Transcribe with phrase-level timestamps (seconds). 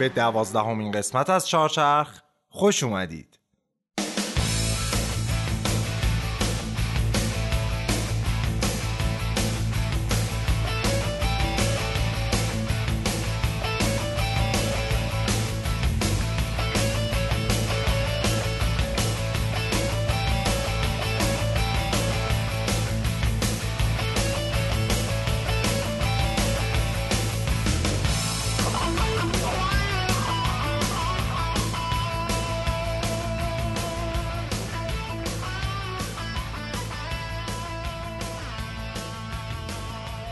[0.00, 3.39] به دوازدهمین قسمت از چارچرخ خوش اومدید.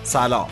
[0.09, 0.49] سلام.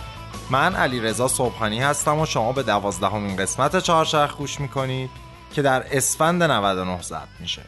[0.51, 5.11] من علی رضا صبحانی هستم و شما به دوازدهمین قسمت چهارچرخ گوش می‌کنید
[5.55, 7.63] که در اسفند 99 ضبط میشه.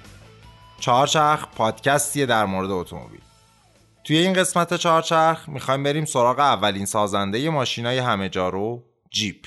[0.81, 3.21] چهارچرخ پادکستیه در مورد اتومبیل.
[4.05, 9.47] توی این قسمت چهارچرخ می‌خوایم بریم سراغ اولین سازنده ماشینای همه جارو جیپ.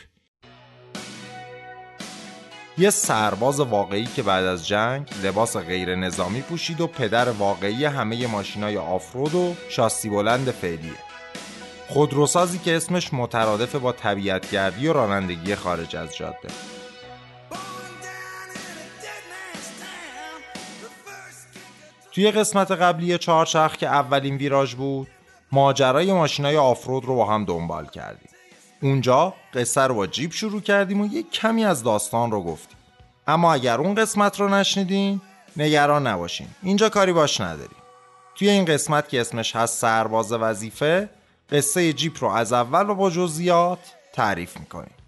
[2.78, 8.28] یه سرباز واقعی که بعد از جنگ لباس غیر نظامی پوشید و پدر واقعی همه
[8.28, 11.11] ماشینای آفرود و شاسی بلند فعلیه.
[11.94, 16.50] خودروسازی که اسمش مترادف با طبیعتگردی و رانندگی خارج از جاده.
[22.12, 25.08] توی قسمت قبلی چهارچرخ که اولین ویراژ بود
[25.52, 28.30] ماجرای ماشینای آفرود رو با هم دنبال کردیم.
[28.82, 32.78] اونجا قصه رو با جیب شروع کردیم و یک کمی از داستان رو گفتیم.
[33.28, 35.22] اما اگر اون قسمت رو نشنیدین
[35.58, 36.48] نگران نباشین.
[36.64, 37.78] اینجا کاری باش نداریم.
[38.36, 41.10] توی این قسمت که اسمش هست سرباز وظیفه
[41.52, 43.80] قصه جیپ رو از اول و با جزئیات
[44.14, 45.01] تعریف می‌کنیم.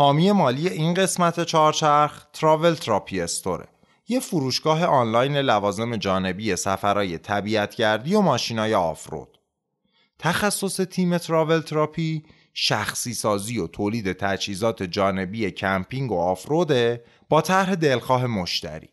[0.00, 3.68] حامی مالی این قسمت چهارچرخ Travel Therapy Store ه
[4.08, 9.38] یه فروشگاه آنلاین لوازم جانبی سفرهای طبیعتگردی و ماشینای آفرود.
[10.18, 12.24] تخصص تیم Travel Therapy
[12.54, 18.88] شخصی سازی و تولید تجهیزات جانبی کمپینگ و آفروده با طرح دلخواه مشتری.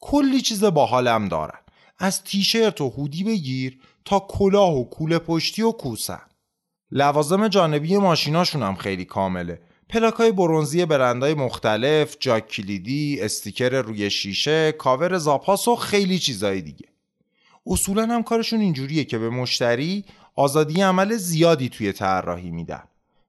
[0.00, 1.58] کلی چیز باحالم دارن.
[1.98, 6.22] از تیشرت و هودی بگیر تا کلاه و کوله پشتی و کوسن
[6.90, 9.60] لوازم جانبی ماشیناشون هم خیلی کامله.
[9.90, 16.86] پلاکای برونزی برندهای مختلف، جاک کلیدی، استیکر روی شیشه، کاور زاپاس و خیلی چیزای دیگه.
[17.66, 20.04] اصولا هم کارشون اینجوریه که به مشتری
[20.36, 22.82] آزادی عمل زیادی توی طراحی میدن.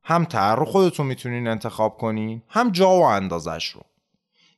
[0.03, 3.81] هم طرح خودتون می‌تونین انتخاب کنین، هم جا و اندازش رو.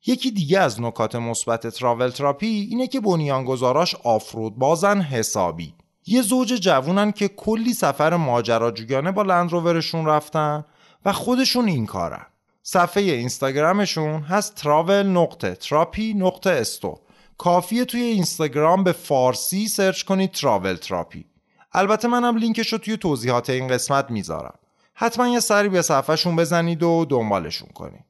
[0.06, 5.74] یکی دیگه از نکات مثبت تراول تراپی اینه که بنیانگذاراش آفرود بازن حسابی.
[6.06, 10.66] یه زوج جوونن که کلی سفر ماجراجویانه با لندروورشون رفتن
[11.06, 12.26] و خودشون این کاره‌ن.
[12.64, 17.00] صفحه اینستاگرامشون هست Travel نقطه تراپی نقطه Store
[17.38, 21.26] کافیه توی اینستاگرام به فارسی search کنید Travel Therapy
[21.74, 24.60] البته منم لینکش رو توی توضیحات این قسمت می‌ذارم.
[24.94, 28.06] حتما یه سری به صفحهشون بزنید و دنبالشون کنید.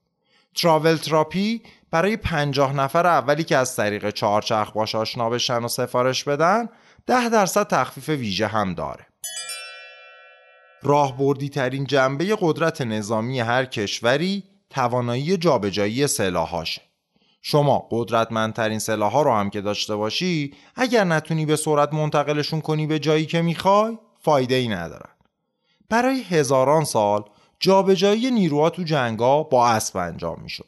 [0.55, 1.61] Travel Therapy
[1.91, 6.69] برای پنجاه نفر اولی که از طریق چهارچرخ باش آشنا بشن و سفارش بدن
[7.05, 9.05] ده درصد تخفیف ویژه هم داره.
[10.83, 16.81] راهبردی ترین جنبه قدرت نظامی هر کشوری توانایی جابجایی سلاحاشه.
[17.41, 22.99] شما قدرتمندترین سلاحها رو هم که داشته باشی اگر نتونی به سرعت منتقلشون کنی به
[22.99, 25.09] جایی که می‌خوای فایده ای ندارن.
[25.89, 27.23] برای هزاران سال
[27.59, 30.67] جابجایی نیروها تو جنگا با اسب انجام می‌شد.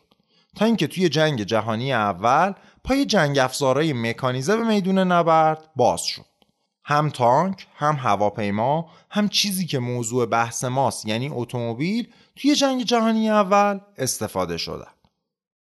[0.55, 6.34] تا اینکه توی جنگ جهانی اول پای جنگ افزارای مکانیزه به میدون نبرد باز شد.
[6.87, 13.29] هم تانک هم هواپیما هم چیزی که موضوع بحث ماست یعنی اتومبیل توی جنگ جهانی
[13.29, 14.91] اول استفاده شدن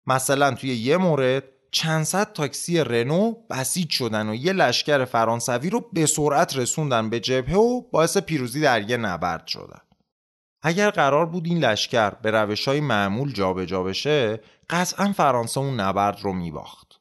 [0.08, 5.86] مثلا توی یه مورد چند صد تاکسی رنو بسیج شدن و یه لشکر فرانسوی رو
[5.94, 9.82] به سرعت رسوندن به جبهه و باعث پیروزی در یه نبرد شدن
[10.62, 14.40] اگر قرار بود این لشکر به روش های معمول جابجا بشه
[14.70, 17.00] قطعا فرانسه اون نبرد رو میباخت.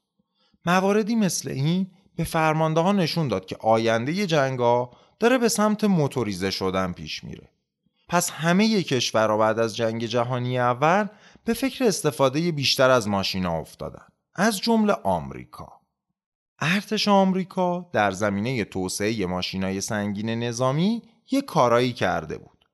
[0.67, 4.91] مواردی مثل این به فرمانده ها نشون داد که آینده جنگا
[5.21, 7.49] داره به سمت موتوریزه شدن پیش میره.
[8.09, 11.07] پس همه کشورها بعد از جنگ جهانی اول
[11.45, 14.07] به فکر استفاده بیشتر از ماشینا افتادن.
[14.35, 15.73] از جمله آمریکا.
[16.61, 22.65] ارتش آمریکا در زمینه توسعه ماشینای سنگین نظامی یه کارایی کرده بود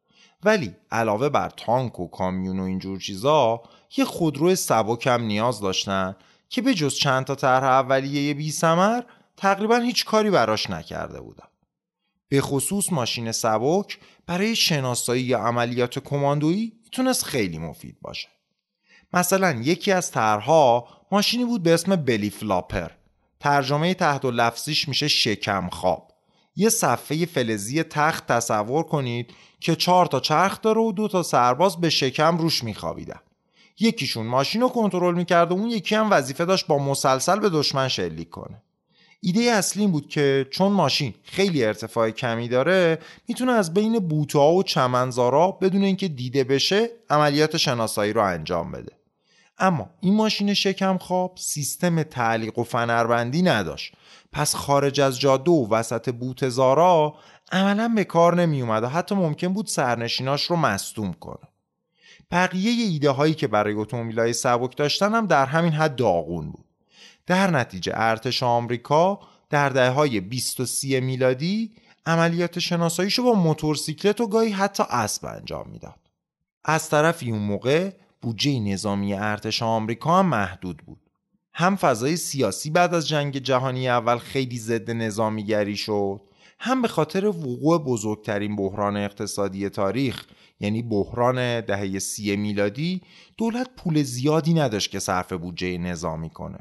[0.45, 3.63] ولی علاوه بر تانک و کامیون و اینجور چیزا
[3.97, 6.17] یه خودرو سبک هم نیاز داشتن
[6.49, 9.03] که به جز چند تا طرح اولیه بی سمر
[9.41, 11.47] تقریبا هیچ کاری براش نکرده بودن
[12.29, 18.29] به خصوص ماشین سبک برای شناسایی یا عملیات کماندویی می‌تونست خیلی مفید باشه.
[19.13, 22.91] مثلا یکی از طرحها ماشینی بود به اسم بلی فلاپر
[23.41, 26.13] ترجمه تحت و لفظیش میشه شکم خواب
[26.57, 31.81] یه صفحه فلزی تخت تصور کنید که چهار تا چرخ داره و دو تا سرباز
[31.81, 33.21] به شکم روش میخوابیدن.
[33.79, 37.89] یکیشون ماشین رو کنترل می‌کرد و اون یکی هم وظیفه داشت با مسلسل به دشمن
[37.89, 38.63] شلیک کنه.
[39.23, 44.53] ایده اصلی این بود که چون ماشین خیلی ارتفاع کمی داره می‌تونه از بین بوتها
[44.53, 48.93] و چمنزارا بدون اینکه دیده بشه عملیات شناسایی رو انجام بده.
[49.59, 53.95] اما این ماشین شکم خواب سیستم تعلیق و فنربندی نداشت.
[54.33, 57.15] پس خارج از جاده و وسط بوتزارا
[57.53, 61.49] عملا به کار نمی اومد و حتی ممکن بود سرنشیناش رو مصدوم کنه.
[62.31, 66.65] بقیه ایده هایی که برای اتومبیل‌های سبک داشتن هم در همین حد داغون بود.
[67.27, 69.21] در نتیجه ارتش آمریکا
[69.51, 71.73] در دهه های 20 و 30 میلادی
[72.07, 76.01] عملیات شناساییشو با موتورسیکلت و گاهی حتی اسب انجام می‌داد.
[76.65, 77.91] از طرفی اون موقع
[78.23, 81.01] بودجه نظامی ارتش آمریکا هم محدود بود.
[81.55, 86.21] هم فضای سیاسی بعد از جنگ جهانی اول خیلی ضد نظامیگری شد
[86.59, 90.27] هم به خاطر وقوع بزرگترین بحران اقتصادی تاریخ
[90.61, 93.03] یعنی بحران دهه سی میلادی
[93.37, 96.59] دولت پول زیادی نداشت که صرف بودجه نظامی کنه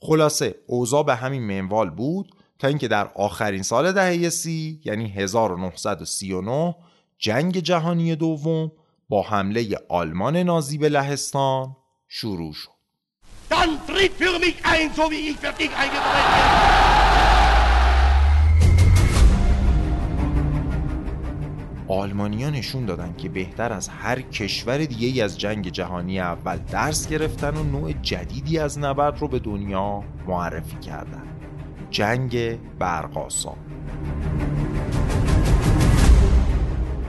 [0.00, 6.76] خلاصه اوضاع به همین منوال بود تا اینکه در آخرین سال دهه سی یعنی 1939
[7.18, 8.72] جنگ جهانی دوم
[9.08, 11.76] با حمله آلمان نازی به لهستان
[12.08, 12.70] شروع شد.
[21.88, 27.56] آلمانیا نشون دادن که بهتر از هر کشور دیگه از جنگ جهانی اول درس گرفتن
[27.56, 31.22] و نوع جدیدی از نبرد رو به دنیا معرفی کردن.
[31.90, 33.54] جنگ برقاسا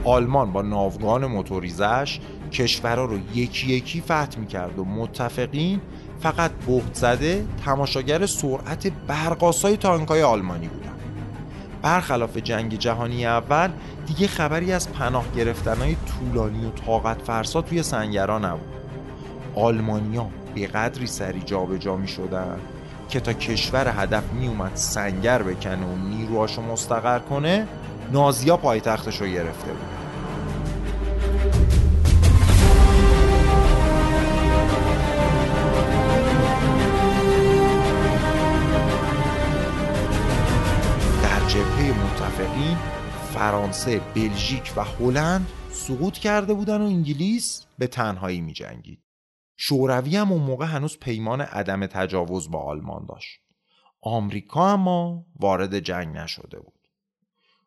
[0.04, 2.20] آلمان با ناوگان موتوریزش
[2.52, 5.80] کشورها رو یکی یکی فتح می‌کرد و متفقین
[6.20, 10.97] فقط بهت زده تماشاگر سرعت برقاسای تانکای آلمانی بودن.
[11.82, 13.70] برخلاف جنگ جهانی اول
[14.06, 18.74] دیگه خبری از پناه گرفتنهای طولانی و طاقت فرسا توی سنگرا نبود.
[19.54, 22.56] آلمانیا به قدری سری جابجا می شدن
[23.08, 27.66] که تا کشور هدف می اومد سنگر بکنه و نیروهاشو مستقر کنه
[28.12, 29.97] نازیا پایتختش رو گرفته بود.
[43.34, 49.02] فرانسه، بلژیک و هلند سقوط کرده بودن و انگلیس به تنهایی می جنگید.
[49.56, 53.40] شوروی هم اون موقع هنوز پیمان عدم تجاوز با آلمان داشت.
[54.00, 56.88] آمریکا اما وارد جنگ نشده بود.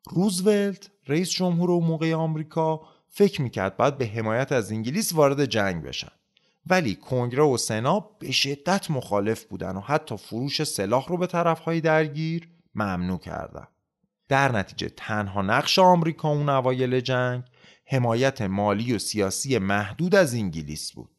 [0.09, 5.83] روزولت رئیس جمهور اون موقع آمریکا فکر می‌کرد باید به حمایت از انگلیس وارد جنگ
[5.83, 6.11] بشن.
[6.67, 11.81] ولی کنگره و سنا به شدت مخالف بودن و حتی فروش سلاح رو به طرفهای
[11.81, 13.67] درگیر ممنوع کردن.
[14.31, 17.43] در نتیجه تنها نقش آمریکا اون اوایل جنگ
[17.85, 21.09] حمایت مالی و سیاسی محدود از انگلیس بود.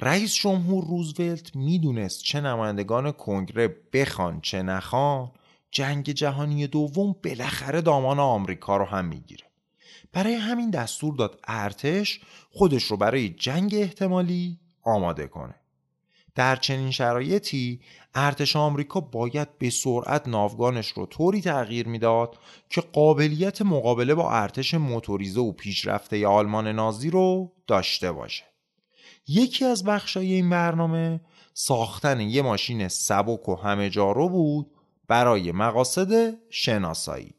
[0.00, 5.32] رئیس جمهور روزولت می‌دونست چه نمایندگان کنگره بخوان چه نخوان
[5.70, 9.46] جنگ جهانی دوم بالاخره دامان آمریکا رو هم می‌گیره.
[10.12, 15.54] برای همین دستور داد ارتش خودش رو برای جنگ احتمالی آماده کنه.
[16.34, 17.80] در چنین شرایطی
[18.14, 22.38] ارتش آمریکا باید به سرعت ناوگانش رو طوری تغییر می‌داد
[22.70, 28.44] که قابلیت مقابله با ارتش موتوریزه و پیشرفته آلمان نازی رو داشته باشه.
[29.28, 31.20] یکی از بخشای این برنامه
[31.54, 34.70] ساختن یه ماشین سبک و همه جارو بود
[35.08, 37.34] برای مقاصد شناسایی.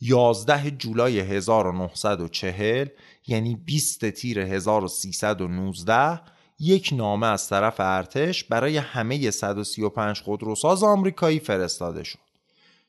[0.00, 2.88] 11 جولای 1940
[3.26, 6.20] یعنی 20 تیر 1319
[6.60, 12.18] یک نامه از طرف ارتش برای همه 135 خودروساز آمریکایی فرستاده شد.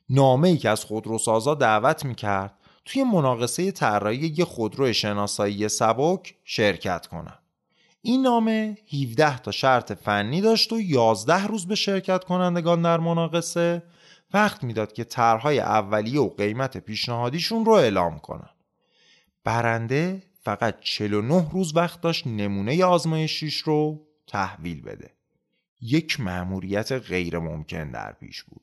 [0.09, 2.53] نامه ای که از خودروسازا دعوت می‌کرد
[2.85, 7.39] توی مناقصه طراحی یک خودرو شناسایی سبک شرکت کنند.
[8.01, 13.83] این نامه 17 تا شرط فنی داشت و 11 روز به شرکت کنندگان در مناقصه
[14.33, 18.49] وقت می‌داد که طرحهای اولیه و قیمت پیشنهادیشون رو اعلام کنن.
[19.43, 25.13] برنده فقط 49 روز وقت داشت نمونه آزمایشیش رو تحویل بده.
[25.81, 28.61] یک مأموریت غیر ممکن در پیش بود.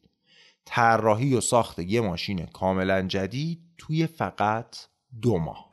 [0.65, 4.77] طراحی و ساخت یه ماشین کاملا جدید توی فقط
[5.23, 5.67] دو ماه.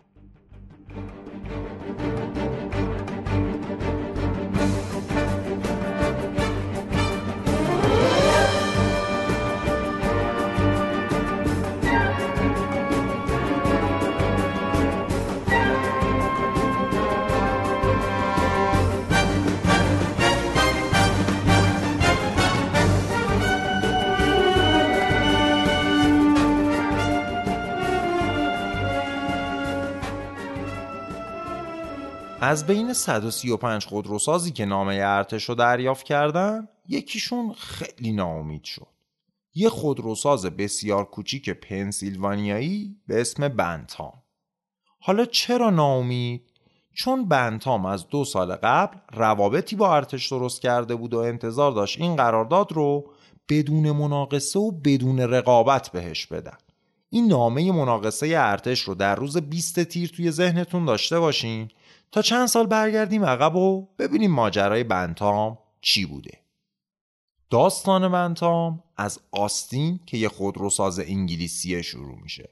[32.45, 38.87] از بین 135 خودروسازی که نامه ارتش رو دریافت کردن یکیشون خیلی ناامید شد.
[39.53, 44.13] یه خودروساز بسیار کوچیک پنسیلوانیایی به اسم بنتام.
[44.99, 46.51] حالا چرا ناامید؟
[46.93, 52.01] چون بنتام از دو سال قبل روابطی با ارتش درست کرده بود و انتظار داشت
[52.01, 53.11] این قرارداد رو
[53.49, 56.57] بدون مناقصه و بدون رقابت بهش بدن.
[57.09, 61.69] این نامه مناقصه ارتش رو در روز 20 تیر توی ذهنتون داشته باشین
[62.13, 66.39] تا چند سال برگردیم عقب و ببینیم ماجرای بنتام چی بوده.
[67.49, 72.49] داستان بنتام از آستین که یه خودروساز انگلیسیه شروع میشه.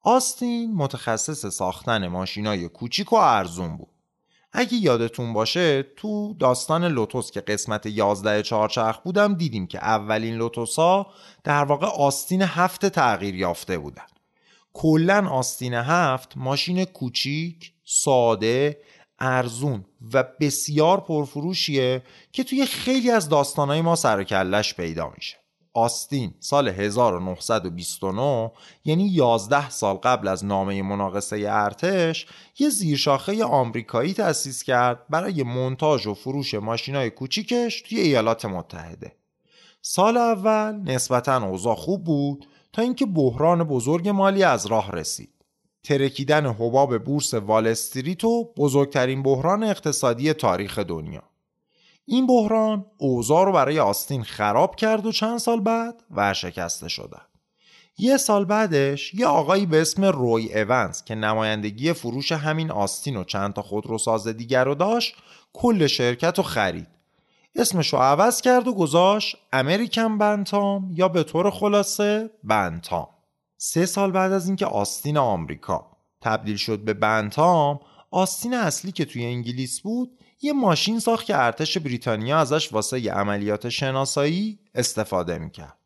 [0.00, 3.88] آستین متخصص ساختن ماشینای کوچیک و ارزون بود.
[4.52, 11.06] اگه یادتون باشه تو داستان لوتوس که قسمت 11 چهارچرخ بودم دیدیم که اولین لوتوسا
[11.44, 14.06] در واقع آستین هفت تغییر یافته بودن.
[14.72, 18.80] کلا آستین هفت ماشین کوچیک ساده
[19.18, 25.36] ارزون و بسیار پرفروشیه که توی خیلی از داستانهای ما سر کلش پیدا میشه.
[25.74, 28.50] آستین سال 1929
[28.84, 32.26] یعنی 11 سال قبل از نامه مناقصه ارتش
[32.58, 39.12] یه زیرشاخه آمریکایی تأسیس کرد برای منتاژ و فروش ماشینای کوچیکش توی ایالات متحده.
[39.82, 45.39] سال اول نسبتا اوضاع خوب بود تا اینکه بحران بزرگ مالی از راه رسید.
[45.82, 51.22] ترکیدن حباب بورس وال استریت و بزرگترین بحران اقتصادی تاریخ دنیا.
[52.04, 57.22] این بحران اوضاع رو برای آستین خراب کرد و چند سال بعد ورشکسته شدن
[57.98, 63.24] یه سال بعدش یه آقایی به اسم روی ایونز که نمایندگی فروش همین آستین و
[63.24, 65.14] چند تا خودروساز دیگر رو داشت
[65.52, 66.86] کل شرکت رو خرید.
[67.56, 73.08] اسمش رو عوض کرد و گذاشت امریکن بنتام یا به طور خلاصه بنتام
[73.62, 79.24] سه سال بعد از اینکه آستین آمریکا تبدیل شد به بنتام آستین اصلی که توی
[79.24, 85.78] انگلیس بود یه ماشین ساخت که ارتش بریتانیا ازش واسه یه عملیات شناسایی استفاده می‌کرد.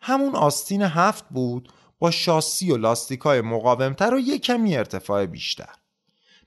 [0.00, 5.74] همون آستین هفت بود با شاسی و لاستیکای مقاومتر و یه کمی ارتفاع بیشتر.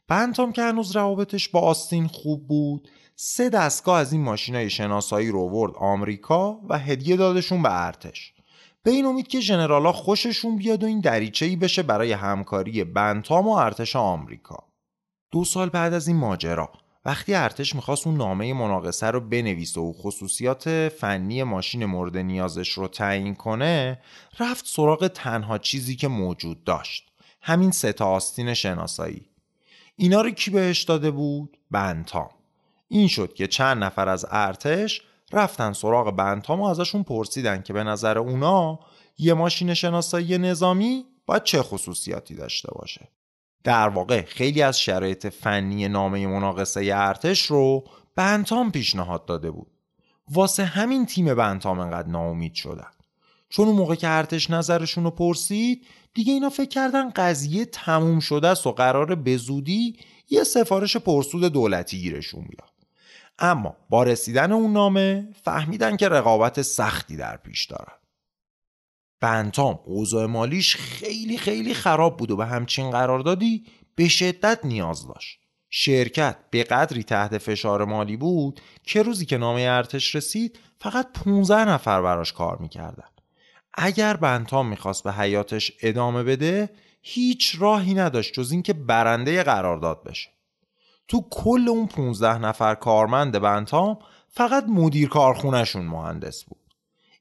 [0.08, 5.50] بنتام که هنوز روابطش با آستین خوب بود سه دستگاه از این ماشینای شناسایی رو
[5.50, 8.35] ورد آمریکا و هدیه دادشون به ارتش.
[8.86, 13.48] به این امید که ژنرالا خوششون بیاد و این دریچه ای بشه برای همکاری بنتام
[13.48, 14.64] و ارتش آمریکا.
[15.32, 16.70] دو سال بعد از این ماجرا
[17.06, 22.88] وقتی ارتش می‌خواست اون نامه مناقصه رو بنویسه و خصوصیات فنی ماشین مورد نیازش رو
[22.88, 24.02] تعیین کنه
[24.40, 27.12] رفت سراغ تنها چیزی که موجود داشت
[27.42, 29.30] همین سه آستین شناسایی.
[29.96, 32.30] اینا رو کی بهش داده بود؟ بنتام
[32.88, 35.02] این شد که چند نفر از ارتش
[35.32, 38.80] رفتن سراغ بنتام و ازشون پرسیدن که به نظر اونا
[39.18, 43.10] یه ماشین شناسایی نظامی باید چه خصوصیاتی داشته باشه.
[43.64, 47.84] در واقع خیلی از شرایط فنی نامه مناقصه ارتش رو
[48.16, 49.72] بنتام پیشنهاد داده بود.
[50.32, 52.92] واسه همین تیم بنتام انقدر ناامید شدن.
[53.50, 58.48] چون اون موقع که ارتش نظرشون رو پرسید دیگه اینا فکر کردن قضیه تموم شده
[58.48, 59.98] است و قرار به زودی
[60.30, 62.75] یه سفارش پرسود دولتی گیرشون بیاد.
[63.40, 67.98] اما با رسیدن اون نامه فهمیدن که رقابت سختی در پیش دارن.
[69.22, 73.66] بنتام اوضاع مالیش خیلی خیلی خراب بود و به همچین قراردادی
[73.96, 75.40] به شدت نیاز داشت.
[75.70, 81.66] شرکت به قدری تحت فشار مالی بود که روزی که نامه ارتش رسید فقط 15
[81.66, 83.10] نفر براش کار می‌کردن.
[83.74, 86.70] اگر بنتام می‌خواست به حیاتش ادامه بده
[87.02, 90.35] هیچ راهی نداشت جز اینکه برنده قرارداد بشه.
[91.08, 93.98] تو کل اون 15 نفر کارمند بنتام
[94.30, 96.60] فقط مدیر کارخونهشون مهندس بود.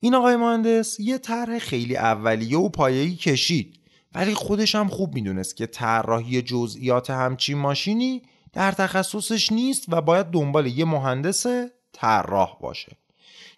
[0.00, 3.80] این آقای مهندس یه طرح خیلی اولیه و پایه‌ای کشید.
[4.14, 8.22] ولی خودش هم خوب می‌دونست که طراحی جزئیات همچین ماشینی
[8.52, 11.46] در تخصصش نیست و باید دنبال یه مهندس
[11.92, 12.96] طراح باشه.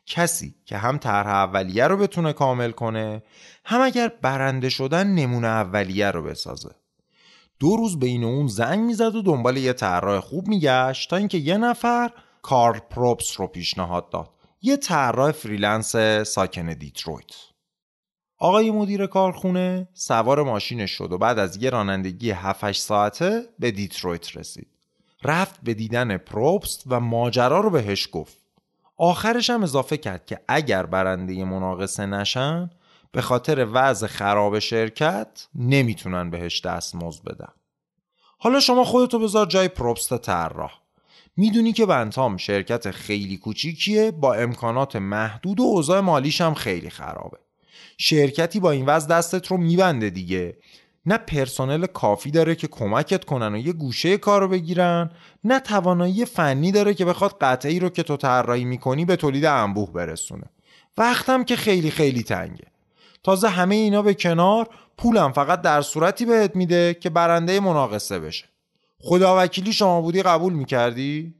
[0.06, 3.22] کسی که هم طرح اولیه رو بتونه کامل کنه
[3.64, 6.70] هم اگر برنده شدن نمونه اولیه رو بسازه.
[7.60, 11.56] دو روز بین اون زنگ می‌زد و دنبال یه طراح خوب میگشت تا اینکه یه
[11.56, 12.10] نفر
[12.42, 14.30] کارل پروبست رو پیشنهاد داد.
[14.62, 15.96] یه طراح freelance
[16.26, 17.34] ساکن دیترویت.
[18.38, 24.36] آقای مدیر کارخونه سوار ماشینش شد و بعد از یه رانندگی 7 ساعته به دیترویت
[24.36, 24.68] رسید.
[25.24, 28.36] رفت به دیدن پروبست و ماجرا رو بهش گفت.
[28.96, 32.70] آخرش هم اضافه کرد که اگر برنده مناقصه نشن
[33.16, 37.52] به خاطر وضع خراب شرکت نمی‌تونن بهش دستمزد بدن.
[38.38, 40.72] حالا شما خودتو بذار جای پروبست طراح.
[41.36, 47.38] می‌دونی که بنتام شرکت خیلی کوچیکیه با امکانات محدود و اوضاع مالیش هم خیلی خرابه.
[47.98, 50.56] شرکتی با این وضع دستت رو میبنده دیگه.
[51.06, 55.10] نه پرسنل کافی داره که کمکت کنن و یه گوشه کار رو بگیرن
[55.44, 59.92] نه توانایی فنی داره که بخواد قطعی رو که تو طراحی می‌کنی به تولید انبوه
[59.92, 60.50] برسونه.
[60.98, 62.75] وقتم که خیلی خیلی تنگه.
[63.26, 64.68] تازه همه اینا به کنار
[64.98, 68.44] پولم فقط در صورتی بهت میده که برنده مناقصه بشه.
[69.00, 71.34] خدا وکیلی شما بودی قبول می‌کردی؟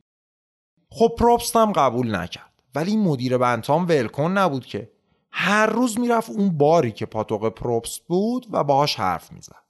[0.91, 2.53] خب پروپست هم قبول نکرد.
[2.75, 4.91] ولی مدیر بنتام ولکن نبود که.
[5.31, 9.63] هر روز می‌رفت اون باری که پاتوق پروپست بود و باهاش حرف می‌زد.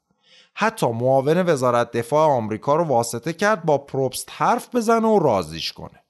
[0.54, 6.02] حتی معاون وزارت دفاع آمریکا رو واسطه کرد با پروپست حرف بزنه و رازیش کنه.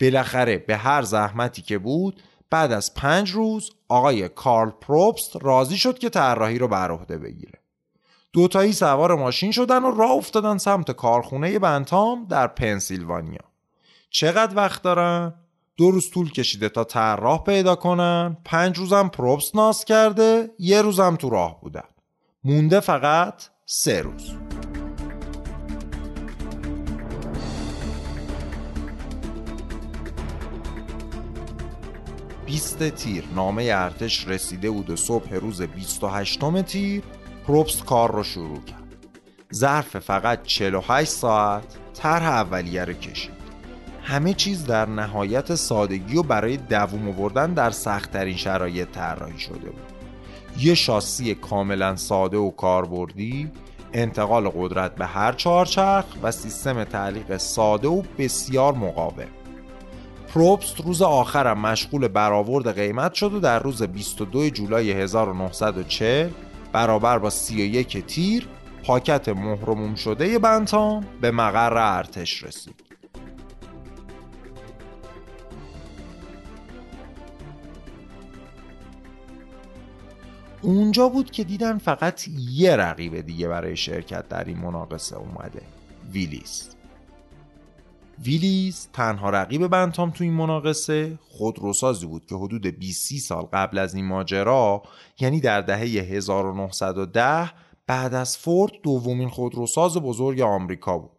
[0.00, 5.98] بالاخره به هر زحمتی که بود بعد از پنج روز آقای کارل پروپست راضی شد
[5.98, 7.58] که طراحی رو بر عهده بگیره.
[8.32, 13.40] دوتایی سوار ماشین شدن و راه افتادن سمت کارخونه بنتام در پنسیلوانیا.
[14.10, 15.34] چقدر وقت دارن؟
[15.76, 18.36] دو روز طول کشیده تا طراح پیدا کنن.
[18.44, 20.50] پنج روزم پروبس ناس کرده.
[20.58, 21.88] یه روزم تو راه بودن.
[22.44, 24.34] مونده فقط سه روز.
[32.50, 33.24] بیست تیر.
[33.34, 37.02] نامه ارتش رسیده بود و صبح روز 28 تیر.
[37.46, 38.96] پروبس کار رو شروع کرد.
[39.54, 41.64] ظرف فقط 48 ساعت
[41.94, 43.32] طرح اولیه رو کشید.
[44.02, 49.92] همه چیز در نهایت سادگی و برای دووم آوردن در سختترین شرایط طراحی شده بود.
[50.58, 53.50] یه شاسی کاملا ساده و کاربردی
[53.92, 59.39] انتقال قدرت به هر چهارچرخ و سیستم تعلیق ساده و بسیار مقاوم.
[60.34, 66.30] پروبست روز آخرم مشغول برآورد قیمت شد و در روز 22 جولای 1940
[66.72, 68.48] برابر با 31 تیر
[68.84, 72.74] پاکت مهرموم شده بنتام به مقر ارتش رسید.
[80.62, 85.62] اونجا بود که دیدن فقط یه رقیب دیگه برای شرکت در این مناقصه اومده
[86.12, 86.79] ویلیس.
[88.24, 93.94] ویلیس تنها رقیب بنتام تو این مناقصه خودروسازی بود که حدود 20 سال قبل از
[93.94, 94.82] این ماجرا
[95.20, 97.50] یعنی در دهه 1910
[97.86, 101.10] بعد از فورد دومین خودروساز بزرگ آمریکا بود.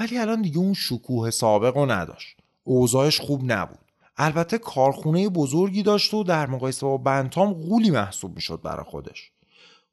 [0.00, 2.36] ولی الان دیگه اون شکوه سابق رو نداشت.
[2.64, 3.78] اوضاعش خوب نبود.
[4.16, 9.30] البته کارخونه بزرگی داشت و در مقایسه با بنتام غولی محسوب می‌شد برای خودش.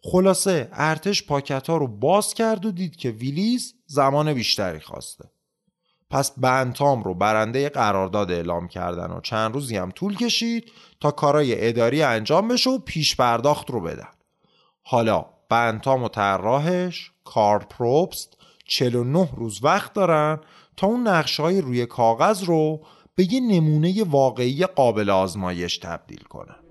[0.01, 5.32] خلاصه ارتش پاکت ها رو باز کرد و دید که ویلیز زمان بیشتری خواسته.
[6.13, 11.67] پس بنتام رو برنده قرارداد اعلام کردن و چند روزی هم طول کشید تا کارای
[11.67, 14.07] اداری انجام بشه و پیش پرداخت رو بدن.
[14.81, 20.39] حالا بنتام و طراحش کار پروبست 49 روز وقت دارن
[20.77, 26.62] تا اون نقشه روی کاغذ رو به یه نمونه واقعی قابل آزمایش تبدیل کنن.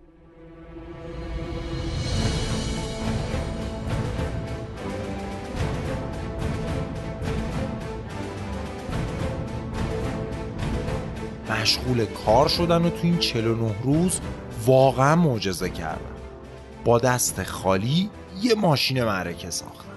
[11.50, 14.20] مشغول کار شدن و تو این 49 روز
[14.66, 16.12] واقعا معجزه کردن.
[16.84, 18.10] با دست خالی
[18.42, 19.92] یه ماشین معرکه ساختن.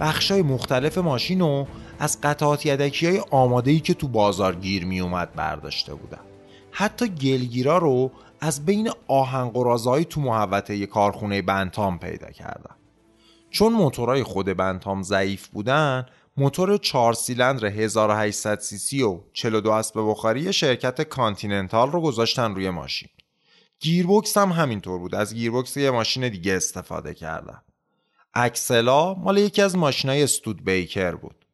[0.00, 1.66] بخشای مختلف ماشین رو
[1.98, 6.20] از قطعات یدکی های آماده ای که تو بازار گیر می اومد برداشته بودن.
[6.70, 8.10] حتی گلگیرا رو
[8.40, 9.52] از بین آهن
[10.02, 12.74] تو محوطه کارخونه بنتام پیدا کردن.
[13.50, 19.94] چون موتورهای خود بنتام ضعیف بودن موتور 4 سیلندر 1800 سی سی و 42 اسب
[19.96, 23.08] بخار شرکت کانتیننتال رو گذاشتن روی ماشین.
[23.80, 25.14] گیربکس هم همینطور بود.
[25.14, 27.62] از گیربکس یه ماشین دیگه استفاده کردن.
[28.34, 31.44] axle ا مال یکی از ماشینای استودبیکر بود.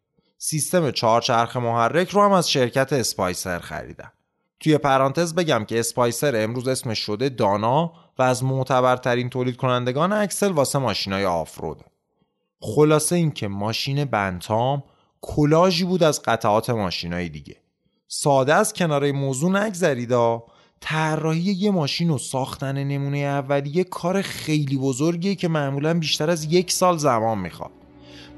[0.42, 4.12] سیستم چهارچرخ محرک رو هم از شرکت اسپایسر خریدن
[4.60, 10.52] توی پرانتز بگم که اسپایسر امروز اسمش شده دانا و از معتبرترین تولید کنندگان axle
[10.52, 11.84] واسه ماشینای آفروده
[12.62, 14.82] خلاصه اینکه ماشین بنتام
[15.20, 17.56] کلاژی بود از قطعات ماشینای دیگه.
[18.08, 20.44] ساده از کناره موضوع نگذریدا
[20.80, 26.72] طراحی یه ماشین و ساختن نمونه اولیه کار خیلی بزرگیه که معمولا بیشتر از یک
[26.72, 27.70] سال زمان می‌خواد.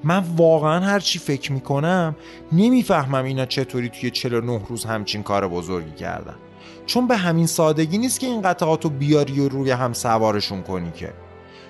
[0.04, 2.16] من واقعا هر چی فکر می‌کنم
[2.52, 6.36] نمی‌فهمم اینا چطوری توی 49 روز همچین کار بزرگی کردن.
[6.86, 10.90] چون به همین سادگی نیست که این قطعات رو بیاری و روی هم سوارشون کنی
[10.90, 11.12] که.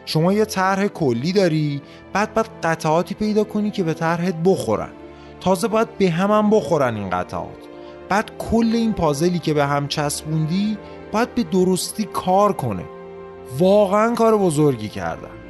[0.04, 4.90] شما یه طرح کلی داری بعد بعد قطعاتی پیدا کنی که به طرحت بخورن.
[5.40, 7.48] تازه باید به هم, هم بخورن این قطعات.
[8.08, 10.78] بعد کل این پازلی که به هم چسبوندی
[11.12, 12.84] باید به درستی کار کنه.
[13.58, 15.41] واقعا کار بزرگی کردن.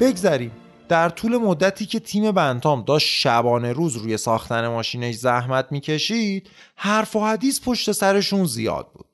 [0.00, 0.52] بگذریم.
[0.88, 7.16] در طول مدتی که تیم بنتام داشت شبانه روز روی ساختن ماشینش زحمت می‌کشید حرف
[7.16, 9.06] و حدیث پشت سرشون زیاد بود.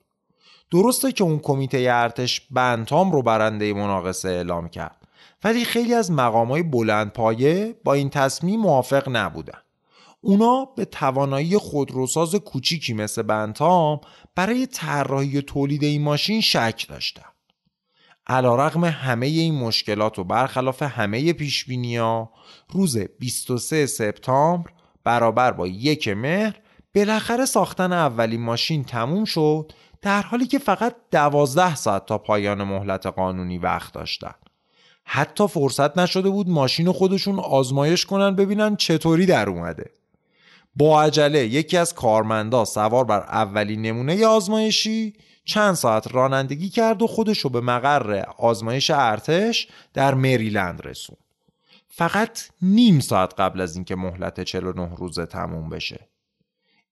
[0.71, 4.97] درسته که اون کمیته ارتش بنتام رو برنده مناقصه اعلام کرد
[5.45, 9.59] ولی خیلی از مقامای بلند پایه با این تصمیم موافق نبودن.
[10.21, 14.01] اونا به توانایی خودروساز کوچیکی مثل بنتام
[14.35, 17.36] برای طراحی و تولید این ماشین شک داشتن.
[18.27, 21.67] علا رقم همه این مشکلات و برخلاف همه پیش
[21.99, 22.31] ها
[22.71, 24.71] روز 23 سپتامبر
[25.05, 26.61] برابر با یک مهر
[26.95, 33.07] بالاخره ساختن اولین ماشین تموم شد در حالی که فقط دوازده ساعت تا پایان مهلت
[33.07, 34.35] قانونی وقت داشتن.
[35.05, 39.91] حتی فرصت نشده بود ماشین خودشون آزمایش کنن ببینن چطوری در اومده.
[40.77, 45.15] با عجله یکی از کارمندا سوار بر اولین نمونه آزمایشی
[45.47, 51.17] چند ساعت رانندگی کرد و خودش رو به مقر آزمایش ارتش در مریلند رسون
[51.89, 56.09] فقط نیم ساعت قبل از اینکه مهلت 49 روزه تموم بشه.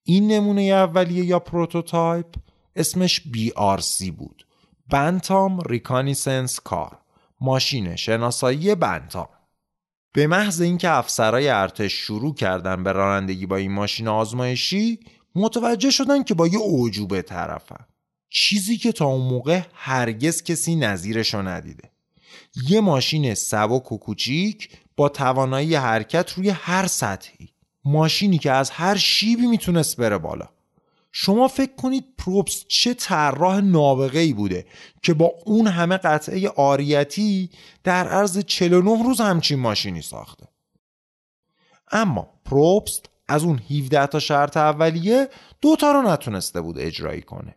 [0.03, 2.35] این نمونه اولیه یا prototype
[2.75, 4.47] اسمش BRC بود.
[4.89, 6.97] Bantam Reconnaissance Car.
[7.41, 9.29] ماشین شناسایی بنتام.
[10.13, 14.99] به محض اینکه افسرای ارتش شروع کردن به رانندگی با این ماشین آزمایشی
[15.35, 17.85] متوجه شدن که با یه اوجوبه طرفن.
[18.37, 21.91] چیزی که تا اون موقع هرگز کسی نظیرشو ندیده.
[22.69, 27.49] یه ماشین سبک و کوچیک با توانایی حرکت روی هر سطحی.
[27.85, 30.49] ماشینی که از هر شیبی می‌تونست بره بالا.
[31.11, 34.65] شما فکر کنید پروپس چه طراح نابغه ای بوده
[35.01, 37.49] که با اون همه قطعه آریتی
[37.83, 40.47] در عرض 49 روز همچین ماشینی ساخته.
[41.91, 45.29] اما پروپس از اون 17 تا شرط اولیه
[45.61, 47.55] دو تا رو نتونسته بود اجرایی کنه.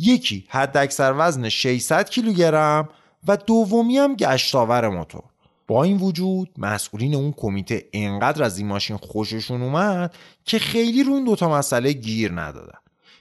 [0.00, 2.88] یکی حداکثر وزن 600 کیلوگرم
[3.26, 5.22] و دومی هم گشتاور موتور.
[5.68, 11.12] با این وجود مسئولین اون کمیته انقدر از این ماشین خوششون اومد که خیلی رو
[11.12, 12.78] این دوتا مسئله گیر ندادن.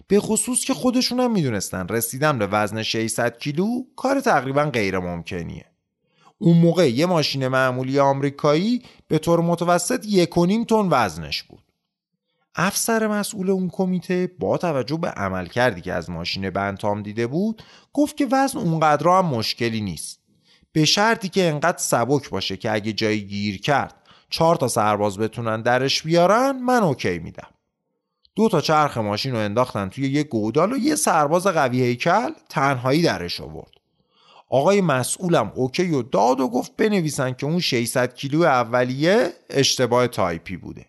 [0.07, 5.65] به خصوص که خودشون هم می‌دونستن رسیدن به وزن 600 کیلو کار تقریبا غیر ممکنیه
[6.37, 10.29] اون موقع یه ماشین معمولی آمریکایی به طور متوسط یک
[10.69, 11.68] تن وزنش بود.
[12.55, 17.63] افسر مسئول اون کمیته با توجه به عمل کردی که از ماشین بنتام دیده بود
[17.93, 20.19] گفت که وزن اونقدر هم مشکلی نیست.
[20.71, 23.95] به شرطی که انقدر سبک باشه که اگه جایی گیر کرد
[24.29, 27.47] چهار تا سرباز بتونن درش بیارن من اوکی میدم.
[28.35, 33.01] دو تا چرخ ماشین رو انداختن توی یه گودال و یه سرباز قوی هیکل تنهایی
[33.01, 33.71] درش آورد.
[34.49, 40.57] آقای مسئولم اوکی و داد و گفت بنویسن که اون 600 کیلو اولیه اشتباه تایپی
[40.57, 40.85] بوده.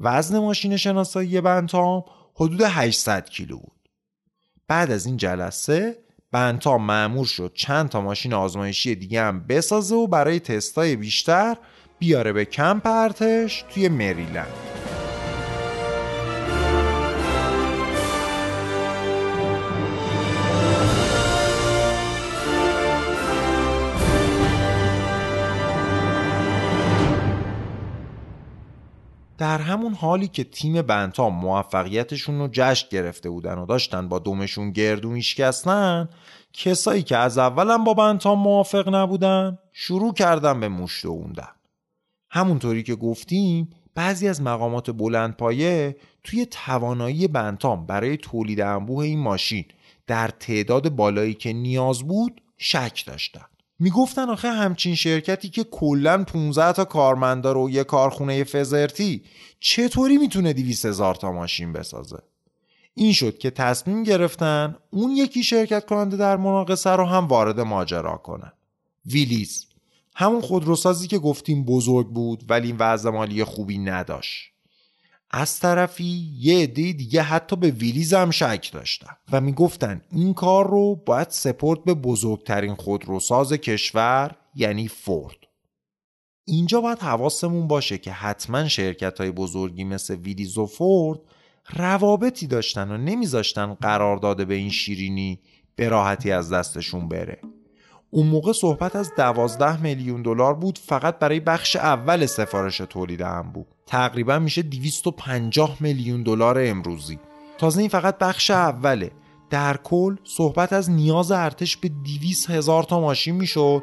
[0.00, 3.88] وزن ماشین شناسایی بنتام حدود 800 کیلو بود.
[4.68, 5.96] بعد از این جلسه
[6.32, 11.56] بنتام مامور شد چند تا ماشین آزمایشی دیگه هم بسازه و برای تستای بیشتر
[11.98, 14.99] بیاره به کمپ ارتش توی مریلند.
[29.40, 34.70] در همون حالی که تیم بنتام موفقیتشون رو جشن گرفته بودن و داشتن با دومشون
[34.70, 36.08] گردو میشکستن
[36.52, 41.48] کسایی که از اولم با بنتام موافق نبودن شروع کردن به مشت اوندن.
[42.30, 49.18] همونطوری که گفتیم بعضی از مقامات بلند پایه توی توانایی بنتام برای تولید انبوه این
[49.18, 49.64] ماشین
[50.06, 53.46] در تعداد بالایی که نیاز بود شک داشتن.
[53.80, 59.22] می‌گفتن آخه همچین شرکتی که کلا 15 تا کارمندار و یه کارخونه فزرتی
[59.60, 62.18] چطوری می‌تونه 200 هزار تا ماشین بسازه؟
[62.94, 68.16] این شد که تصمیم گرفتن اون یکی شرکت کننده در مناقصه رو هم وارد ماجرا
[68.16, 68.52] کنن.
[69.06, 69.66] ویلیز
[70.14, 74.49] همون خودروسازی که گفتیم بزرگ بود ولی این وضع مالی خوبی نداشت.
[75.30, 80.70] از طرفی یه عده دیگه حتی به ویلیز هم شک داشتن و می‌گفتن این کار
[80.70, 85.36] رو باید سپورت به بزرگترین خودروساز کشور یعنی فورد.
[86.44, 91.20] اینجا باید حواسمون باشه که حتما شرکت های بزرگی مثل ویلیز و فورد
[91.76, 95.40] روابطی داشتن و نمیذاشتن قرار داده به این شیرینی
[95.76, 97.40] به راحتی از دستشون بره.
[98.10, 103.66] اون موقع صحبت از دوازده میلیون دلار بود فقط برای بخش اول سفارش تولید بود.
[103.86, 107.18] تقریبا میشه 250 میلیون دلار امروزی.
[107.58, 109.10] تازه این فقط بخش اوله.
[109.50, 113.82] در کل صحبت از نیاز ارتش به 200 هزار تا ماشین می‌شد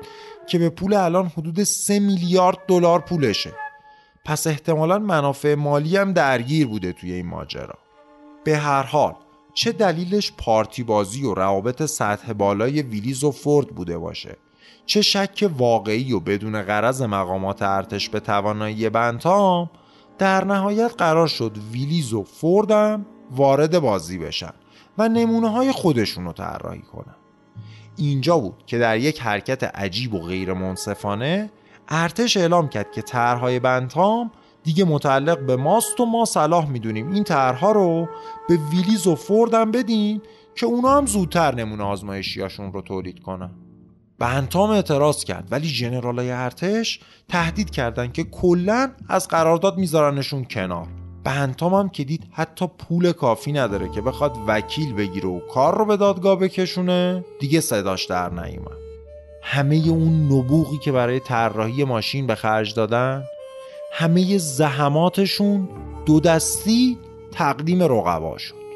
[0.49, 3.53] که به پول الان حدود 3 میلیارد دلار پولشه.
[4.25, 7.75] پس احتمالا منافع مالی هم درگیر بوده توی این ماجرا.
[8.43, 9.15] به هر حال
[9.57, 14.37] چه دلیلش پارتی بازی و روابط سطح بالای ویلیز و فورد بوده باشه؟
[14.85, 19.69] چه شک واقعی و بدون غرض مقامات ارتش به توانایی بنتام
[20.17, 24.53] در نهایت قرار شد ویلیز و فوردم وارد بازی بشن
[24.97, 27.15] و نمونه های خودشون رو طراحی کنن.
[27.95, 31.51] اینجا بود که در یک حرکت عجیب و غیر منصفانه
[31.87, 34.31] ارتش اعلام کرد که طرحهای بنتام
[34.67, 37.11] دیگه متعلق به ماست و ما صلاح می‌دونیم.
[37.11, 38.07] این طرحها رو
[38.49, 40.21] به ویلیز و فوردم بدین
[40.55, 43.49] که اونا هم زودتر نمونه آزمایشیاشون رو تولید کنن.
[44.19, 46.99] بنتام اعتراض کرد ولی ژنرالای ارتش
[47.29, 50.87] تهدید کردند که کلا از قرارداد میذارنشون کنار.
[51.23, 55.85] بنتام هم که دید حتی پول کافی نداره که بخواد وکیل بگیره و کار رو
[55.85, 58.77] به دادگاه بکشونه دیگه صداش در نیومد.
[59.43, 63.23] همه اون نبوغی که برای طراحی ماشین به خرج دادن
[63.91, 65.69] همه زحماتشون
[66.05, 66.97] دو دستی
[67.31, 68.66] تقدیم رقبا شد.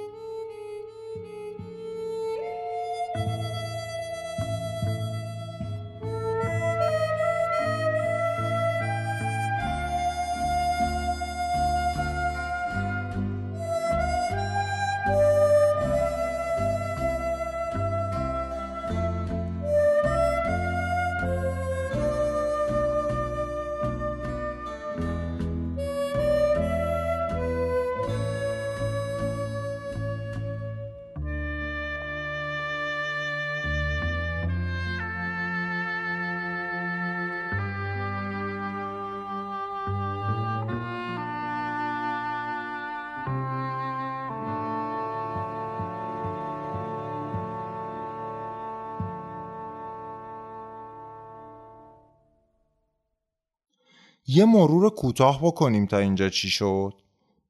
[54.34, 56.94] یه مرور کوتاه بکنیم تا اینجا چی شد.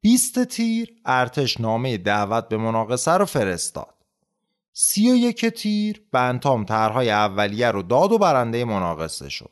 [0.01, 3.93] 20 تیر ارتش نامه دعوت به مناقصه رو فرستاد.
[4.73, 9.51] سی و یک تیر بنتام طرحهای اولیه رو داد و برنده مناقصه شد.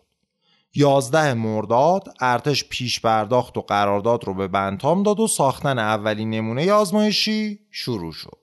[0.75, 6.71] یازده مرداد ارتش پیش پرداخت و قرارداد رو به بنتام داد و ساختن اولین نمونه
[6.71, 8.37] آزمایشی شروع شد.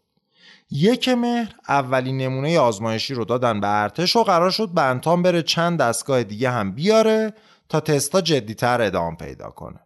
[0.71, 5.79] یک مهر اولین نمونه آزمایشی رو دادن به ارتش و قرار شد بنتام بره چند
[5.79, 7.35] دستگاه دیگه هم بیاره
[7.69, 9.81] تا تستا جدیتر ادامه پیدا کنه.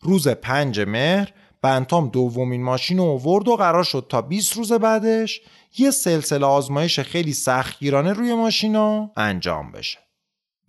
[0.00, 5.40] روز پنج مهر بنتام دومین ماشین رو آورد و قرار شد تا 20 روز بعدش
[5.78, 9.98] یه سلسله آزمایش خیلی سختگیرانه روی ماشینا انجام بشه.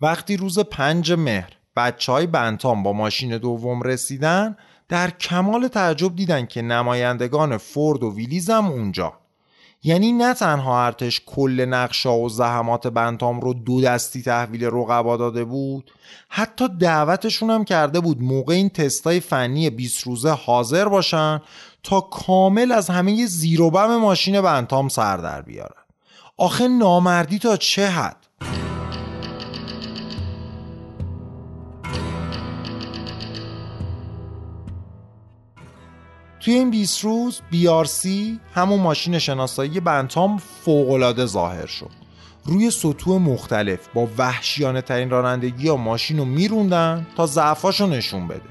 [0.00, 4.56] وقتی روز پنج مهر بچه های بنتام با ماشین دوم رسیدن
[4.88, 9.12] در کمال تعجب دیدن که نمایندگان فورد و ویلیز هم اونجا.
[9.82, 15.44] یعنی نه تنها ارتش کل نقشا و زحمات بنتام رو دو دستی تحویل رقبا داده
[15.44, 15.90] بود
[16.28, 21.40] حتی دعوتشون هم کرده بود موقع این تستای فنی 20 روزه حاضر باشن
[21.82, 25.82] تا کامل از همه زیر و بم ماشین بنتام سر در بیارن.
[26.36, 28.25] آخه نامردی تا چه حد؟
[36.46, 37.40] توی این 20 روز
[37.86, 41.90] سی همون ماشین شناسایی بنتام فوقالعاده ظاهر شد.
[42.44, 48.48] روی سطوح مختلف با وحشیانه ترین رانندگی ها ماشین رو میروندن تا ضعفاشو نشون بده.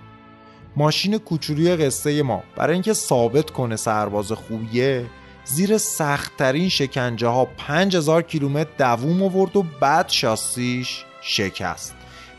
[0.75, 5.05] ماشین کوچولی قصه ما برای اینکه ثابت کنه سرباز خوبیه
[5.45, 11.95] زیر سختترین شکنجه ها 5000 کیلومتر دووم آورد و بعد شاسیش شکست.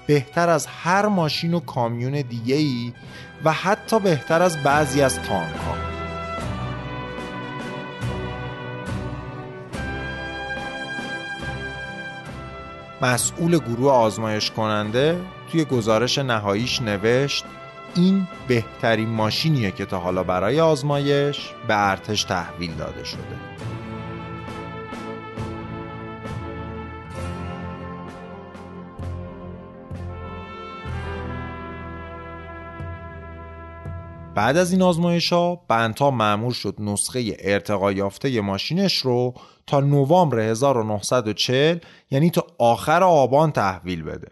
[0.07, 2.93] بهتر از هر ماشین و کامیون دیگه ای
[3.45, 5.77] و حتی بهتر از بعضی از تانک ها
[13.03, 15.21] مسئول گروه آزمایش کننده
[15.53, 17.45] توی گزارش نهاییش نوشت
[17.95, 23.37] این بهترین ماشینیه که تا حالا برای آزمایش به ارتش تحویل داده شده.
[34.37, 39.35] بعد از این آزمایش ها بنتا معمول شد نسخه ارتقا یافته ماشینش رو
[39.67, 41.79] تا نوامبر 1940
[42.11, 44.29] یعنی تا آخر آبان تحویل بده.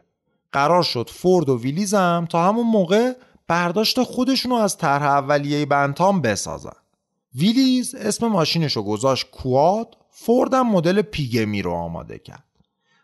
[0.53, 3.12] قرار شد فورد و ویلیزم تا همون موقع
[3.49, 6.77] برداشت خودشون رو از طرح اولیه بنتام بسازن.
[7.35, 12.45] ویلیز اسم ماشینش رو گذاشت Quad فوردم مدل Pygmy رو آماده کرد.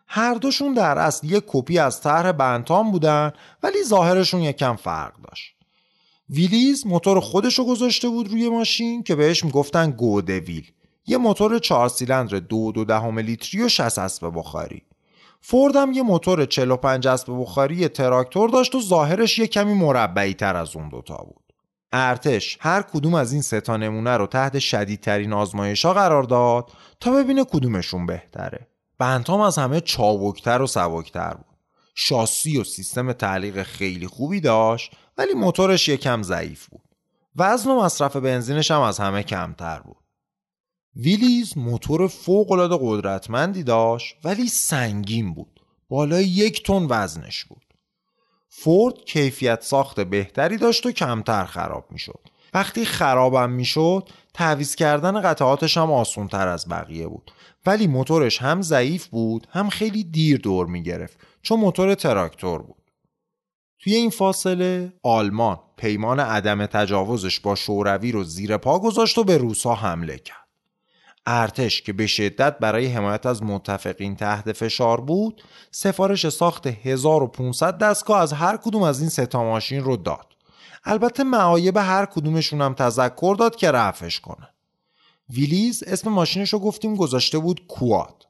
[0.07, 3.31] هر دوشون در اصل یک کپی از طرح بنتام بودن
[3.63, 5.60] ولی ظاهرشون یکم فرق داشت.
[6.31, 10.71] ویلیز موتور خودش رو گذاشته بود روی ماشین که بهش می‌گفتن Go Devil.
[11.07, 14.81] یه موتور چهار سیلندر دو دو دهم لیتری و 60 اسب بخاری.
[15.41, 20.75] فوردم یه موتور 45 اسب بخاری تراکتور داشت و ظاهرش یه کمی مربعی تر از
[20.75, 21.53] اون دوتا بود.
[21.91, 27.11] ارتش هر کدوم از این سه نمونه رو تحت شدیدترین آزمایش ها قرار داد تا
[27.11, 28.67] ببینه کدومشون بهتره.
[28.97, 31.45] بنتام از همه چابکتر و سبکتر بود.
[31.95, 34.91] شاسی و سیستم تعلیق خیلی خوبی داشت
[35.21, 36.81] ولی موتورش یکم ضعیف بود.
[37.35, 39.97] وزن و مصرف بنزینش هم از همه کمتر بود.
[40.95, 45.61] ویلیز موتور فوق قدرتمندی داشت ولی سنگین بود.
[45.89, 47.73] بالای یک تن وزنش بود.
[48.49, 52.27] فورد کیفیت ساخت بهتری داشت و کمتر خراب می‌شد.
[52.53, 57.31] وقتی خرابم می‌شد تعویز کردن قطعاتش هم آسون تر از بقیه بود.
[57.65, 62.80] ولی موتورش هم ضعیف بود هم خیلی دیر دور می‌گرفت چون موتور تراکتور بود.
[63.83, 69.37] توی این فاصله آلمان پیمان عدم تجاوزش با شوروی رو زیر پا گذاشت و به
[69.37, 70.37] روسا حمله کرد.
[71.25, 78.21] ارتش که به شدت برای حمایت از متفقین تحت فشار بود سفارش ساخت 1500 دستگاه
[78.21, 80.27] از هر کدوم از این ستا ماشین رو داد.
[80.83, 84.49] البته معایب هر کدومشون هم تذکر داد که رفش کنه.
[85.29, 88.27] ویلیز اسم ماشینش رو گفتیم گذاشته بود کواد.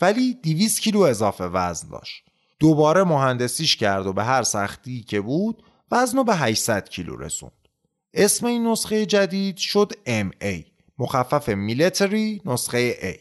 [0.00, 2.24] ولی 200 کیلو اضافه وزن داشت.
[2.64, 7.52] دوباره مهندسیش کرد و به هر سختی که بود وزن به 800 کیلو رسوند.
[8.14, 10.64] اسم این نسخه جدید شد MA
[10.98, 13.18] مخفف میلیتری نسخه A.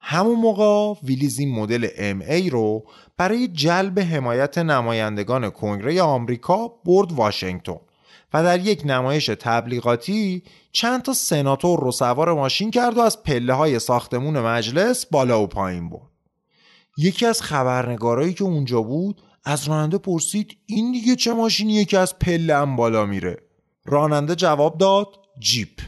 [0.00, 1.86] همون موقع ویلیز این مدل
[2.20, 2.84] MA رو
[3.16, 7.80] برای جلب حمایت نمایندگان کنگره آمریکا برد واشنگتن
[8.34, 13.54] و در یک نمایش تبلیغاتی چند تا سناتور رو سوار ماشین کرد و از پله
[13.54, 16.13] های ساختمون مجلس بالا و پایین برد.
[16.96, 22.18] یکی از خبرنگارایی که اونجا بود از راننده پرسید این دیگه چه ماشینیه که از
[22.18, 23.36] پله هم بالا میره
[23.86, 25.06] راننده جواب داد
[25.38, 25.80] جیپ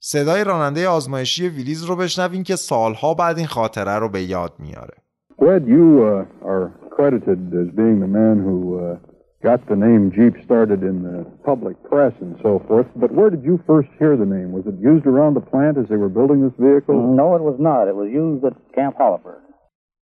[0.00, 4.94] صدای راننده آزمایشی ویلیز رو بشنوین که سالها بعد این خاطره رو به یاد میاره.
[5.38, 8.96] Fred, you uh, are credited as being the man who uh,
[9.48, 11.18] got the name Jeep started in the
[11.50, 12.88] public press and so forth.
[13.02, 14.48] But where did you first hear the name?
[14.58, 16.96] Was it used around the plant as they were building this vehicle?
[17.22, 17.82] No, it was not.
[17.92, 19.36] It was used at Camp Holliver.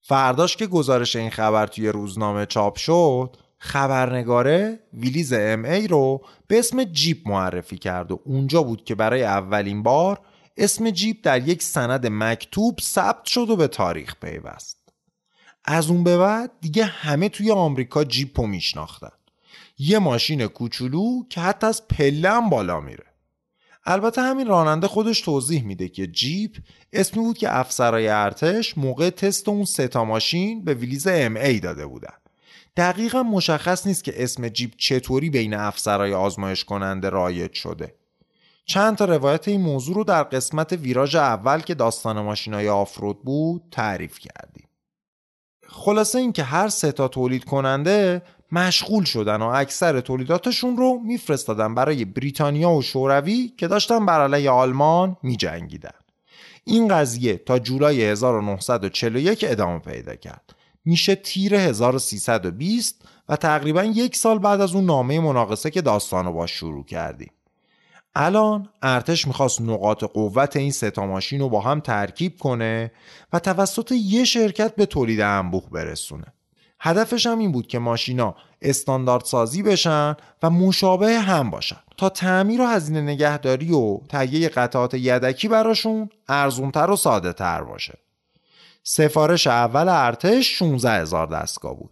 [0.07, 6.59] فرداش که گزارش این خبر توی روزنامه چاپ شد خبرنگاره ویلیز ام ای رو به
[6.59, 10.21] اسم جیپ معرفی کرد و اونجا بود که برای اولین بار
[10.57, 14.79] اسم جیپ در یک سند مکتوب ثبت شد و به تاریخ پیوست.
[15.65, 19.13] از اون به بعد دیگه همه توی آمریکا جیپ رو میشناختن.
[19.79, 23.14] یه ماشین کوچولو که حتی از پله هم بالا میره.
[23.87, 26.57] البته همین راننده خودش توضیح میده که جیپ
[26.93, 31.87] اسمی بود که افسرای ارتش موقع تست اون سه تا ماشین به ویلیز MA داده
[31.87, 32.15] بودن.
[32.77, 37.95] دقیقا مشخص نیست که اسم جیپ چطوری بین افسرهای آزمایش کننده رایج شده.
[38.67, 43.63] چند تا روایت این موضوع رو در قسمت ویراژ اول که داستان ماشینای آفرود بود
[43.71, 44.69] تعریف کردیم.
[45.69, 52.05] خلاصه اینکه هر سه تا تولید کننده مشغول شدن و اکثر تولیداتشون رو میفرستادن برای
[52.05, 55.91] بریتانیا و شوروی که داشتن بر علیه آلمان میجنگیدن.
[56.65, 60.55] این قضیه تا جولای 1941 ادامه پیدا کرد.
[60.85, 66.47] میشه تیر 1320 و تقریبا یک سال بعد از اون نامه مناقصه که داستانو با
[66.47, 67.31] شروع کردیم.
[68.15, 72.93] الان ارتش می‌خواست نقاط قوت این ستا ماشین رو با هم ترکیب کنه
[73.33, 76.34] و توسط یه شرکت به تولید انبوه برسونه.
[76.87, 81.77] هدفش هم این بود که ماشینا استاندارد سازی بشن و مشابه هم باشن.
[81.97, 87.99] تا تعمیر و هزینه نگهداری و تهیه قطعات یدکی براشون ارزونتر و ساده تر باشه.
[88.83, 91.91] سفارش اول ارتش 16 هزار دستگاه بود.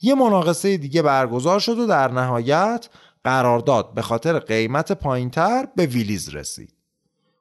[0.00, 2.88] یه مناقصه دیگه برگزار شد و در نهایت
[3.24, 6.74] قرارداد به خاطر قیمت پایینتر به ویلیز رسید.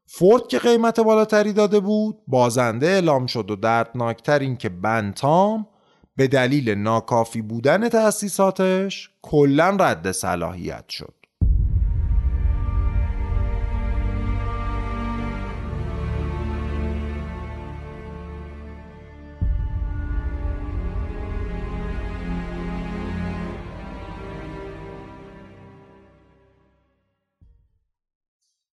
[0.06, 5.68] فورد که قیمت بالاتری داده بود بازنده اعلام شد و دردناکتر این که بنتام
[6.18, 11.14] به دلیل ناکافی بودن تأسیساتش کلا رد صلاحیت شد.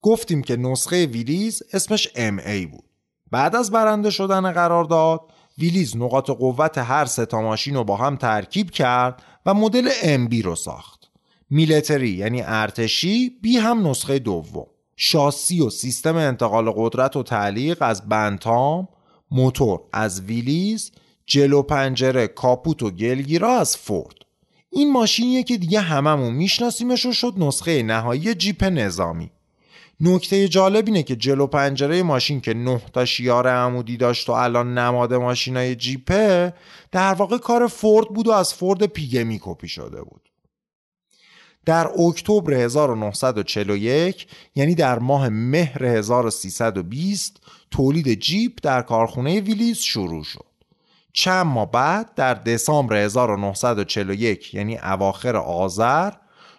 [0.02, 2.84] گفتیم که نسخه ویلیز اسمش MA بود.
[3.30, 5.20] بعد از برنده شدن قرارداد
[5.58, 9.90] ویلیز نقاط قوت هر سه ماشین رو با هم ترکیب کرد و مدل
[10.26, 11.10] MB رو ساخت.
[11.50, 14.66] Military یعنی ارتشی B هم نسخه دوم.
[14.96, 18.88] شاسی و سیستم انتقال قدرت و تعلیق از بنتام
[19.30, 20.92] موتور از ویلیز
[21.26, 24.14] جلو پنجره کاپوت و گلگیرا از فورد.
[24.70, 29.30] این ماشینیه که دیگه هممون میشناسیمش و شد نسخه نهایی جیپ نظامی.
[30.04, 34.78] نکته جالب اینه که جلو پنجره ماشین که نه تا شیار عمودی داشت و الان
[34.78, 36.54] نماد ماشینای جیپه
[36.92, 40.28] در واقع کار فورد بود و از فورد پیگه میکپی شده بود.
[41.64, 47.36] در اکتبر 1941 یعنی در ماه مهر 1320
[47.70, 50.46] تولید جیپ در کارخونه ویلیز شروع شد.
[51.12, 56.12] چند ماه بعد در دسامبر 1941 یعنی اواخر آذر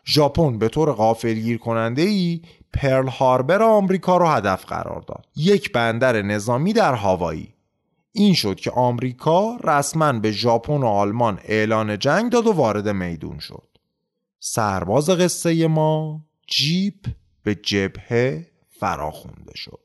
[0.06, 2.42] ژاپن به طور غافلگیر کننده ای
[2.74, 5.26] پرل هاربر آمریکا رو هدف قرار داد.
[5.36, 7.54] یک بندر نظامی در هاوایی.
[8.12, 13.40] این شد که آمریکا رسما به ژاپن و آلمان اعلان جنگ داد و وارد میدون
[13.40, 13.68] شد.
[14.40, 17.08] سرباز قصه ما جیپ
[17.44, 18.48] به جبهه
[18.80, 19.83] فراخونده شد.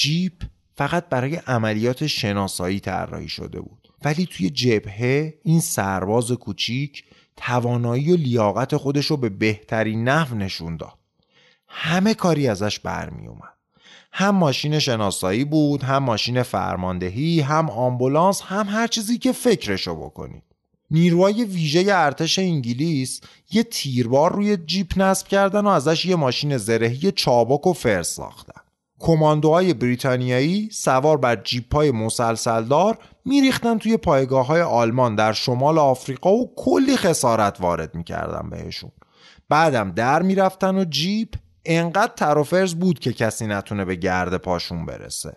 [0.00, 0.42] جیپ
[0.74, 3.92] فقط برای عملیات شناسایی طراحی شده بود.
[4.04, 7.04] ولی توی جبهه این سرباز کوچیک
[7.36, 10.98] توانایی و لیاقت خودش رو به بهترین نحو نشون داد.
[11.68, 13.54] همه کاری ازش برمی اومد.
[14.12, 20.42] هم ماشین شناسایی بود هم ماشین فرماندهی هم آمبولانس هم هر چیزی که فکرشو بکنید.
[20.90, 23.20] نیروهای ویژه ارتش انگلیس
[23.50, 28.69] یه تیربار روی جیپ نصب کردن و ازش یه ماشین زرهی چابک و فرس ساختن.
[29.00, 36.32] کماندوهای بریتانیایی سوار بر جیپ های مسلسلدار میریختن توی پایگاه های آلمان در شمال آفریقا
[36.32, 38.90] و کلی خسارت وارد می‌کردن بهشون.
[39.48, 41.34] بعدم در می‌رفتن و جیپ
[41.64, 45.36] انقدر ترافرز بود که کسی نتونه به گرد پاشون برسه.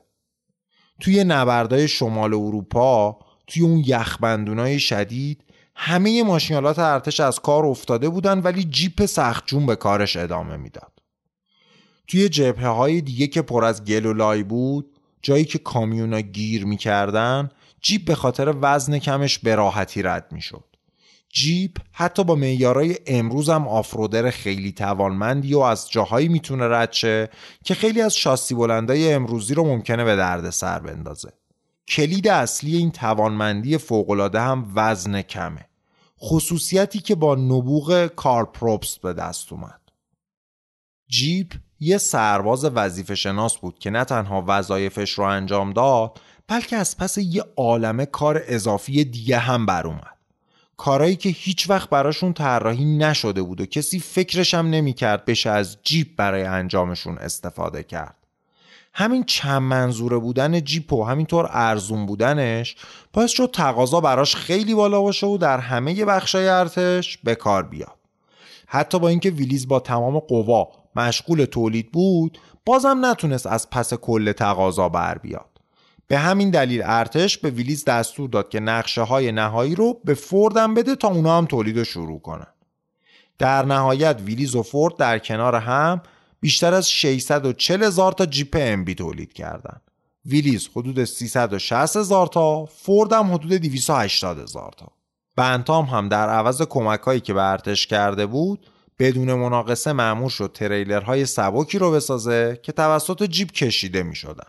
[1.02, 5.44] توی نبردهای شمال اروپا توی اون یخبندونای شدید
[5.76, 10.93] همه ماشینالات ارتش از کار افتاده بودن ولی جیپ سختجون به کارش ادامه می‌داد.
[12.08, 14.92] توی جبهه های دیگه که پر از گل و لای بود
[15.22, 17.50] جایی که کامیونا گیر می‌کردن
[17.82, 20.64] جیپ به خاطر وزن کمش به راحتی رد می‌شد.
[21.30, 27.30] جیپ حتی با معیارای امروز هم آفرودر خیلی توانمندی و از جاهایی می‌تونه رد شه
[27.64, 31.34] که خیلی از شاسی بلندای امروزی رو ممکنه به درد سر بندازه.
[31.88, 35.66] کلید اصلی این توانمندی فوقالعاده هم وزن کمه.
[36.20, 39.82] خصوصیتی که با نبوغ کارپروپس به دست اومد.
[41.08, 46.98] جیپ یه سرباز وظیفه شناس بود که نه تنها وظایفش رو انجام داد بلکه از
[46.98, 50.18] پس یه عالمه کار اضافی دیگه هم بر اومد.
[50.78, 55.78] کارایی که هیچ وقت براشون طراحی نشده بود و کسی فکرش هم نمی‌کرد بشه از
[55.84, 58.16] جیپ برای انجامشون استفاده کرد.
[58.94, 62.76] همین چند منظوره بودن جیپ و همینطور ارزون بودنش
[63.14, 67.98] باعث شد تقاضا براش خیلی بالا باشه و در همه بخشای ارتش به کار بیاد.
[68.68, 74.32] حتی با اینکه ویلیز با تمام قوا مشغول تولید بود بازم نتونست از پس کل
[74.32, 75.50] تقاضا بر بیاد.
[76.08, 80.74] به همین دلیل ارتش به ویلیز دستور داد که نقشه های نهایی رو به فوردم
[80.74, 82.48] بده تا اونا هم تولید رو شروع کنن.
[83.38, 86.02] در نهایت ویلیز و فورد در کنار هم
[86.40, 89.82] بیشتر از 640 هزار تا جیپ ام تولید کردند.
[90.26, 94.92] ویلیز حدود 360 هزار تا فورد هم حدود 280 هزار تا.
[95.36, 98.68] بنتام هم در عوض کمک هایی که به ارتش کرده بود
[99.00, 104.48] بدون مناقصه معمول شد تریلرهای سبکی رو بسازه که توسط جیب کشیده می شدن.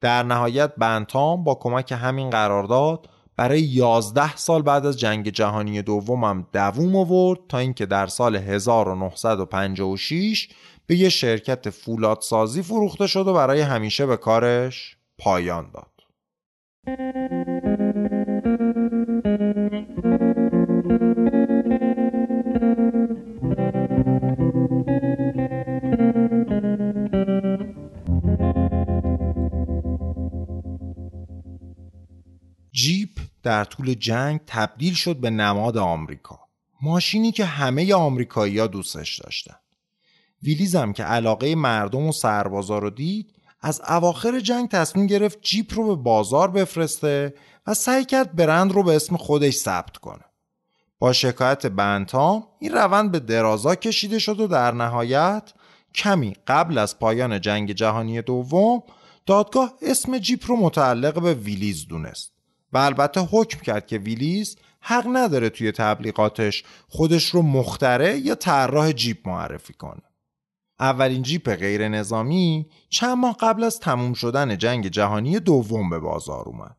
[0.00, 6.46] در نهایت بنتام با کمک همین قرارداد برای 11 سال بعد از جنگ جهانی دومم
[6.52, 10.48] دووم آورد تا اینکه در سال 1956
[10.86, 15.98] به یه شرکت فولادسازی فروخته شد و برای همیشه به کارش پایان داد.
[33.48, 36.38] در طول جنگ تبدیل شد به نماد آمریکا.
[36.82, 39.54] ماشینی که همه آمریکایی‌ها دوستش داشتن.
[40.42, 45.86] ویلیزم که علاقه مردم و سربازا رو دید از اواخر جنگ تصمیم گرفت جیپ رو
[45.86, 47.34] به بازار بفرسته
[47.66, 50.24] و سعی کرد برند رو به اسم خودش ثبت کنه.
[50.98, 55.52] با شکایت بنتام این روند به درازا کشیده شد و در نهایت
[55.94, 58.82] کمی قبل از پایان جنگ جهانی دوم
[59.26, 62.37] دادگاه اسم جیپ رو متعلق به ویلیز دونست.
[62.72, 68.92] و البته حکم کرد که ویلیز حق نداره توی تبلیغاتش خودش رو مخترع یا طراح
[68.92, 70.02] جیپ معرفی کنه.
[70.80, 76.44] اولین جیپ غیر نظامی چند ماه قبل از تموم شدن جنگ جهانی دوم به بازار
[76.48, 76.76] اومد.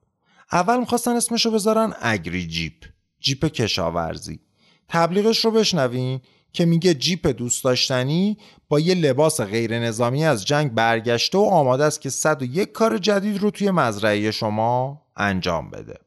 [0.51, 2.85] اول می‌خواستن اسمشو بذارن Agri Jeep
[3.19, 4.39] جیپ کشاورزی
[4.87, 6.21] تبلیغش رو بشنوین
[6.53, 8.37] که میگه جیپ دوست داشتنی
[8.69, 13.37] با یه لباس غیر نظامی از جنگ برگشته و آماده است که 101 کار جدید
[13.41, 15.99] رو توی مزرعه شما انجام بده.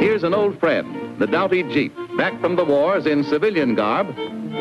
[0.00, 0.86] Here's an old friend,
[1.20, 4.06] the Doughty Jeep, back from the wars in civilian garb,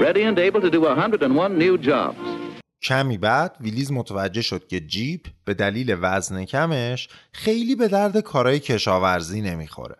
[0.06, 2.42] ready and able to do 101 new jobs.
[2.84, 8.60] کمی بعد ویلیز متوجه شد که جیپ به دلیل وزن کمش خیلی به درد کارهای
[8.60, 9.96] کشاورزی نمی‌خوره.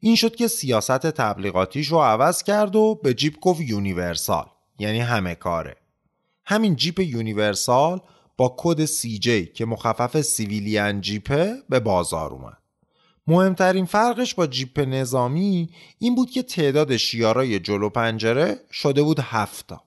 [0.00, 4.46] این شد که سیاست تبلیغاتیش رو عوض کرد و به جیپ گفت Universal
[4.78, 5.76] یعنی همه کاره.
[6.44, 8.00] همین جیپ Universal
[8.36, 12.58] با کد CJ که مخفف Civilian جیپه به بازار اومد.
[13.26, 19.82] مهمترین فرقش با جیپ نظامی این بود که تعداد شیارای جلو پنجره شده بود هفتا.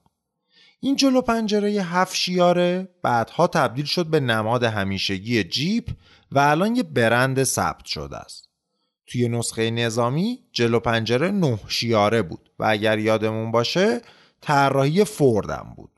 [0.80, 5.88] این جلو پنجره هفت شیاره بعدها تبدیل شد به نماد همیشگی جیپ
[6.32, 8.49] و الان یه برند ثبت شده است.
[9.10, 14.00] توی نسخه نظامی جلو پنجره نه شیاره بود و اگر یادمون باشه
[14.40, 15.90] طراحی فوردم بود.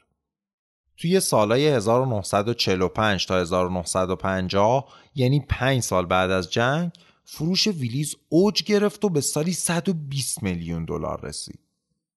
[0.96, 6.90] توی سالهای 1945 تا 1950 یعنی 5 سال بعد از جنگ
[7.24, 11.60] فروش ویلیز اوج گرفت و به سالی 120 میلیون دلار رسید.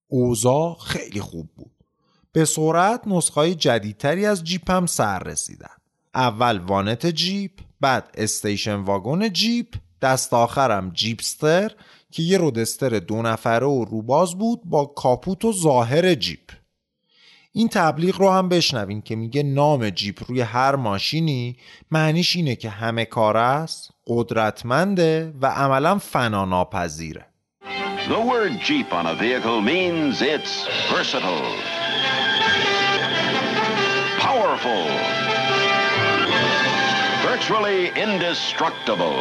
[0.08, 1.72] اوضاع خیلی خوب بود.
[2.32, 5.76] به سرعت نسخه جدیدتری از جیپ هم سر رسیدن.
[6.14, 9.76] اول وانت جیپ، بعد station wagon جیپ،
[10.06, 11.72] دست آخرم جیپستر
[12.12, 16.52] که یه رودستر دو نفره و روباز بود با کاپوت و ظاهر جیپ.
[17.52, 21.58] این تبلیغ رو هم بشنوین که میگه نام جیپ روی هر ماشینی
[21.92, 27.26] معنیش اینه که همه کار است، قدرتمنده و عملا فنا ناپذیره.
[28.08, 30.54] The word Jeep on a vehicle means it's
[30.94, 31.52] versatile,
[34.28, 34.84] powerful,
[37.30, 39.20] virtually indestructible.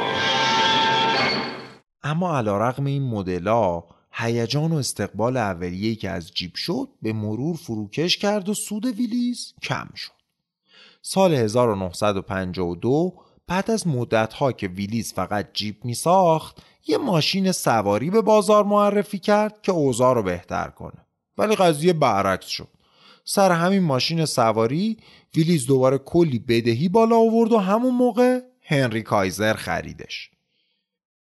[2.14, 7.56] اما علا رقم این مدلا هیجان و استقبال اولیه‌ای که از جیپ شد به مرور
[7.56, 10.12] فروکش کرد و سود ویلیز کم شد.
[11.02, 13.14] سال 1952
[13.46, 19.18] بعد از مدتها که ویلیز فقط جیپ می ساخت یه ماشین سواری به بازار معرفی
[19.18, 21.06] کرد که اوضاع رو بهتر کنه.
[21.38, 22.68] ولی قضیه برعکس شد.
[23.24, 24.96] سر همین ماشین سواری
[25.36, 30.33] ویلیز دوباره کلی بدهی بالا آورد و همون موقع هنری کایزر خریدش.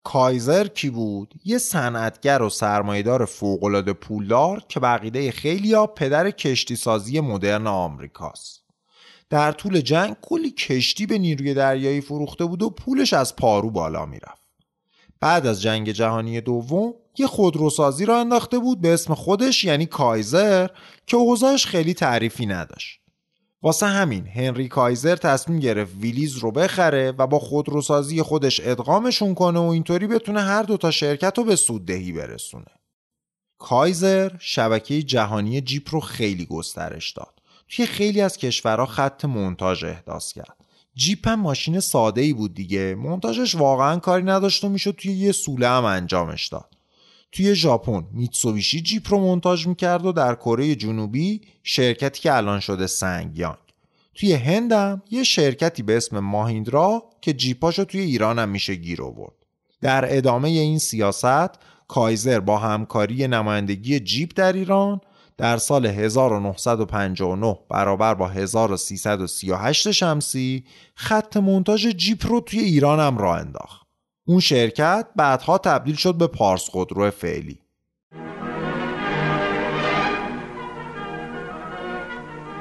[0.05, 7.21] کایزر کی بود؟ یه صنعتگر و سرمایدار فوقالعاده پولدار که بقیده خیلیا پدر کشتی سازی
[7.21, 8.63] مدرن آمریکاست.
[9.31, 14.07] در طول جنگ کلی کشتی به نیروی دریایی فروخته بود و پولش از پارو بالا
[14.07, 14.43] می‌رفت.
[15.21, 20.69] بعد از جنگ جهانی دوم یه خودروسازی را انداخته بود به اسم خودش یعنی کایزر
[21.07, 23.02] که اوضاعش خیلی تعریفی نداشت.
[23.63, 29.59] واسه همین هنری کایزر تصمیم گرفت ویلیز رو بخره و با خودروسازی خودش ادغامشون کنه
[29.59, 32.65] و اینطوری بتونه هر دوتا شرکت رو به سوددهی برسونه.
[33.59, 37.35] کایزر شبکه جهانی جیپ رو خیلی گسترش داد.
[37.69, 40.57] توی خیلی از کشورها خط مونتاژ احداث کرد.
[40.95, 42.95] جیپ هم ماشین ساده ای بود دیگه.
[42.95, 46.75] مونتاژش واقعا کاری نداشت و می‌شد توی یه سوله هم انجامش داد.
[47.33, 48.05] توی ژاپن.
[48.13, 53.57] میتسوبیشی جیپ رو مونتاژ می‌کرد و در کره جنوبی شرکتی که الان شده سنگیانگ.
[54.15, 59.35] توی هندم یه شرکتی به اسم ماهیندرا که جیپاشو توی ایران هم میشه گیر آورد.
[59.81, 61.51] در ادامه این سیاست
[61.89, 65.01] کایزر با همکاری نمایندگی جیپ در ایران
[65.37, 70.65] در سال 1959 برابر با 1338 شمسی
[70.95, 73.82] خط مونتاژ جیپ رو توی ایران هم راه انداخت.
[74.25, 77.59] اون شرکت بعدها تبدیل شد به پارس خودرو فعلی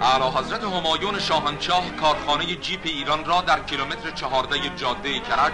[0.02, 5.54] اعلی حضرت همایون شاهنشاه کارخانه جیپ ایران را در کیلومتر چهارده جاده کرج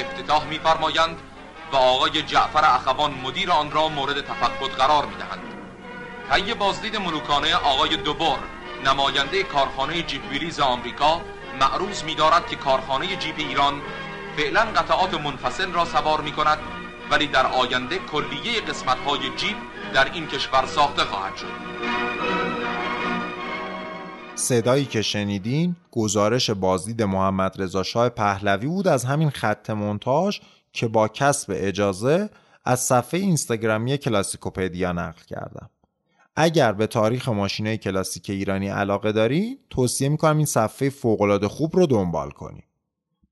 [0.00, 1.16] افتتاح می‌فرمایند
[1.72, 5.42] و آقای جعفر اخوان مدیر آن را مورد تفقد قرار می‌دهند.
[6.32, 8.38] طی بازدید ملوکانه آقای دوبر
[8.84, 11.20] نماینده کارخانه جیپ ویلیز آمریکا
[11.60, 13.80] معروض می‌دارد که کارخانه جیپ ایران
[14.36, 16.58] فعلا قطعات منفصل را سوار می کند
[17.10, 19.56] ولی در آینده کلیه قسمت های جیپ
[19.94, 21.46] در این کشور ساخته خواهد شد.
[24.34, 30.40] صدایی که شنیدین گزارش بازدید محمد رضا شاه پهلوی بود از همین خط مونتاژ
[30.72, 32.30] که با کسب اجازه
[32.64, 35.70] از صفحه اینستاگرامی کلاسیکوپدیا نقل کردم.
[36.36, 41.86] اگر به تاریخ ماشینای کلاسیک ایرانی علاقه داری توصیه می‌کنم این صفحه فوقالعاده خوب رو
[41.86, 42.67] دنبال کنی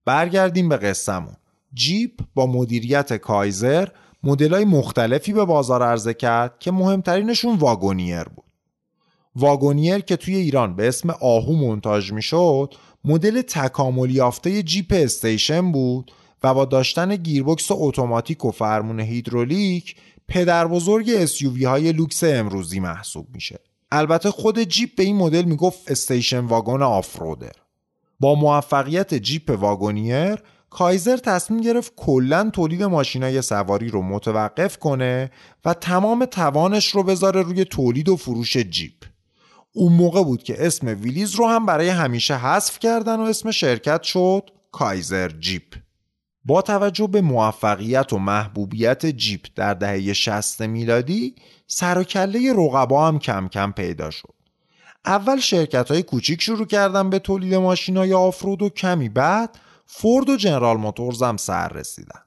[0.07, 1.37] برگردیم به قصهمون.
[1.75, 3.89] جیپ با مدیریت کایزر
[4.23, 8.45] مدلای مختلفی به بازار عرضه کرد که مهمترینشون واگونیر بود.
[9.37, 16.13] واگونیر که توی ایران به اسم آهو مونتاژ می‌شد مدل تکامل یافته جیپ استیشن بود
[16.43, 19.97] و با داشتن گیربکس اتوماتیک و فرمون هیدرولیک
[20.29, 23.59] پدر بزرگ SUV های لوکس امروزی محسوب میشه.
[23.91, 27.53] البته خود جیپ به این مدل می‌گفت station wagon off-roader.
[28.21, 35.31] با موفقیت جیپ واگونیر کایزر تصمیم گرفت کلا تولید ماشینای سواری رو متوقف کنه
[35.65, 39.05] و تمام توانش رو بذاره روی تولید و فروش جیپ.
[39.73, 44.03] اون موقع بود که اسم ویلیز رو هم برای همیشه حذف کردن و اسم شرکت
[44.03, 45.75] شد کایزر جیپ.
[46.45, 51.35] با توجه به موفقیت و محبوبیت جیپ در دهه 60 میلادی
[51.67, 54.36] سر و کله رقبا هم کم کم پیدا شد.
[55.07, 60.29] اول شرکت های کوچیک شروع کردن به تولید ماشین های آفرود و کمی بعد فورد
[60.29, 62.21] و جنرال موتورز هم سر رسیدن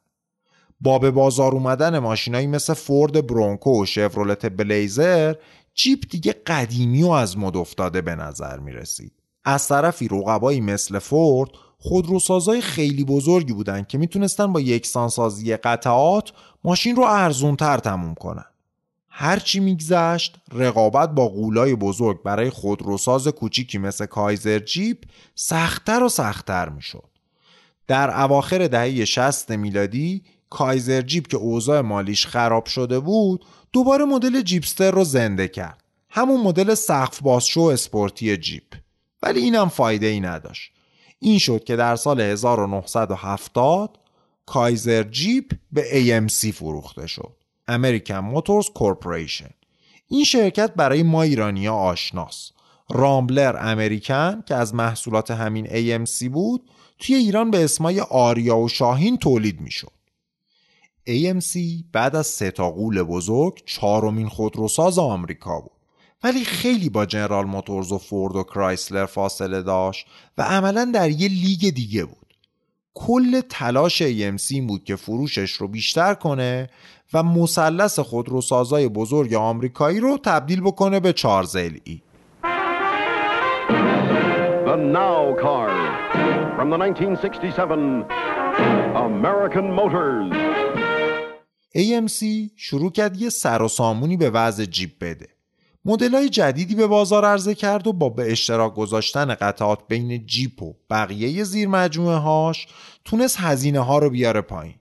[0.82, 5.36] با به بازار اومدن ماشینایی مثل فورد برونکو و شفرولت بلیزر
[5.74, 9.14] جیپ دیگه قدیمی و از مد افتاده به نظر می رسید.
[9.46, 16.32] از طرفی رقبایی مثل فورد خودروسازای خیلی بزرگی بودن که می‌تونستن با یکسانسازی قطعات
[16.64, 18.46] ماشین رو ارزونتر تموم کنن.
[19.10, 24.98] هرچی میگذشت رقابت با غولای بزرگ برای خودروساز کوچیکی مثل کایزر جیپ
[25.36, 27.10] سختتر و سختتر می‌شد.
[27.88, 34.42] در اواخر دهه 60 میلادی کایزر جیپ که اوضاع مالیش خراب شده بود دوباره مدل
[34.42, 35.84] جیپستر رو زنده کرد.
[36.10, 38.76] همون مدل سقف بازشو اسپورتی جیپ.
[39.24, 40.72] ولی اینم فایده ای نداشت.
[41.20, 44.00] این شد که در سال 1970
[44.46, 47.39] کایزر جیپ به AMC فروخته شد.
[47.70, 49.52] American Motors Corporation.
[50.08, 52.52] این شرکت برای ما ایرانیا آشناس
[52.90, 59.18] رامبلر امریکن که از محصولات همین AMC بود توی ایران به اسمای آریا و شاهین
[59.18, 59.92] تولید می‌شد.
[61.10, 61.58] AMC
[61.92, 65.72] بعد از سه تا قول بزرگ چهارمین خودروساز آمریکا بود.
[66.24, 70.06] ولی خیلی با جنرال موتورز و فورد و کرایسلر فاصله داشت
[70.38, 72.36] و عملا در یه لیگ دیگه بود.
[72.94, 76.70] کل تلاش AMC بود که فروشش رو بیشتر کنه
[77.14, 82.02] و مثلث خودروسازای بزرگ آمریکایی رو تبدیل بکنه به چهار ای
[84.66, 85.70] The Now Car
[86.58, 87.72] from the 1967
[88.96, 90.36] American Motors.
[91.78, 95.28] AMC شروع کرد یه سر و سامونی به وضع جیپ بده.
[96.14, 100.74] های جدیدی به بازار عرضه کرد و با به اشتراک گذاشتن قطعات بین جیپ و
[100.90, 102.68] بقیه زیر مجموعه هاش
[103.06, 104.79] تونست هزینه ها رو بیاره پایین.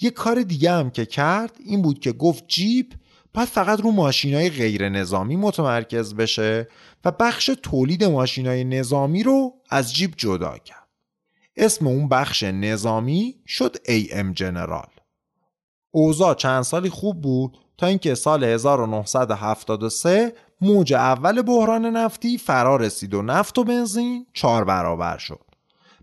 [0.00, 2.92] یه کار دیگه هم که کرد این بود که گفت جیپ
[3.34, 6.68] باید فقط رو ماشین های غیر نظامی متمرکز بشه
[7.04, 10.88] و بخش تولید ماشین های نظامی رو از جیپ جدا کرد.
[11.56, 14.88] اسم اون بخش نظامی شد AM جنرال.
[15.90, 23.14] اوضاع چند سالی خوب بود تا اینکه سال 1973 موج اول بحران نفتی فرا رسید
[23.14, 25.47] و نفت و بنزین چهار برابر شد.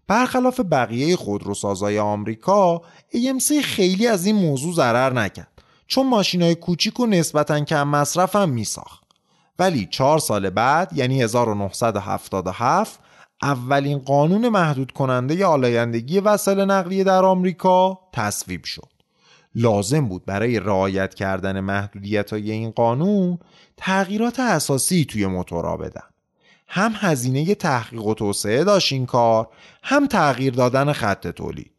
[0.08, 2.82] برخلاف بقیه خودروسازای آمریکا
[3.14, 5.56] AMC خیلی از این موضوع ضرر نکرد
[5.88, 9.04] چون ماشین های کوچیک و نسبتا کم مصرف هم می ساخت.
[9.60, 13.00] ولی چهار سال بعد یعنی 1977
[13.42, 18.90] اولین قانون محدود کننده آلایندگی وسایل نقلیه در آمریکا تصویب شد.
[19.56, 23.40] لازم بود برای رعایت کردن محدودیت های این قانون
[23.78, 26.15] تغییرات اساسی توی موتورا بدن.
[26.76, 29.48] هم هزینه تحقیق و توسعه داشت این کار
[29.84, 31.72] هم تغییر دادن خط تولید.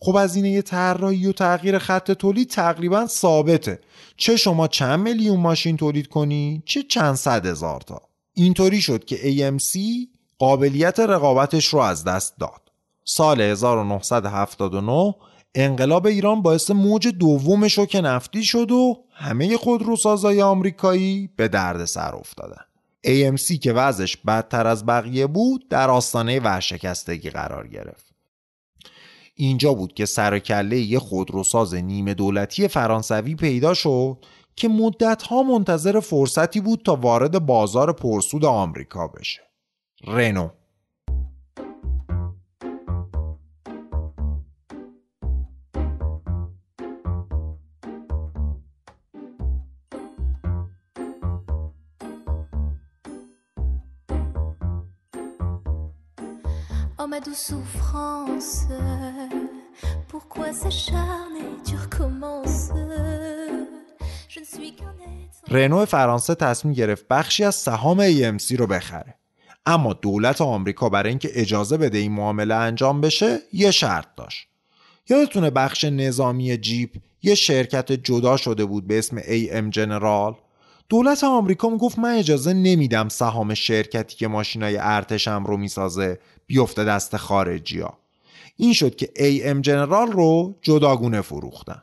[0.00, 3.80] خب هزینه طراحی و تغییر خط تولید تقریبا ثابته.
[4.16, 8.02] چه شما چند میلیون ماشین تولید کنی؟ چه چند صد هزار تا.
[8.34, 9.78] اینطوری شد که AMC
[10.38, 12.72] قابلیت رقابتش رو از دست داد.
[13.04, 15.14] سال 1979
[15.54, 21.84] انقلاب ایران باعث موج دومش رو که نفتی شد و همه خودروسازای آمریکایی به درد
[21.84, 22.71] سر افتادن.
[23.06, 28.12] AMC که وضعش بدتر از بقیه بود در آستانه ورشکستگی قرار گرفت.
[29.34, 34.24] اینجا بود که سرکله یه خودروساز نیمه دولتی فرانسوی پیدا شد
[34.56, 39.42] که مدتها منتظر فرصتی بود تا وارد بازار پرسود آمریکا بشه.
[40.06, 40.48] رنو.
[57.34, 58.66] Souffrance.
[60.08, 62.72] Pourquoi s'acharner, tu recommences
[65.48, 69.14] رنو فرانسه تصمیم گرفت بخشی از سهام AMC رو بخره.
[69.66, 74.48] اما دولت آمریکا برای اینکه اجازه بده این معامله انجام بشه یه شرط داشت.
[75.08, 76.90] یادتونه بخش نظامی جیپ
[77.22, 80.34] یه شرکت جدا شده بود به اسم AM جنرال
[80.88, 87.16] دولت آمریکا می‌گفت من اجازه نمیدم سهام شرکتی که ماشینای ارتشم رو می‌سازه بیفته دست
[87.16, 87.98] خارجی ها.
[88.56, 91.82] این شد که AM جنرال رو جداگونه فروختن.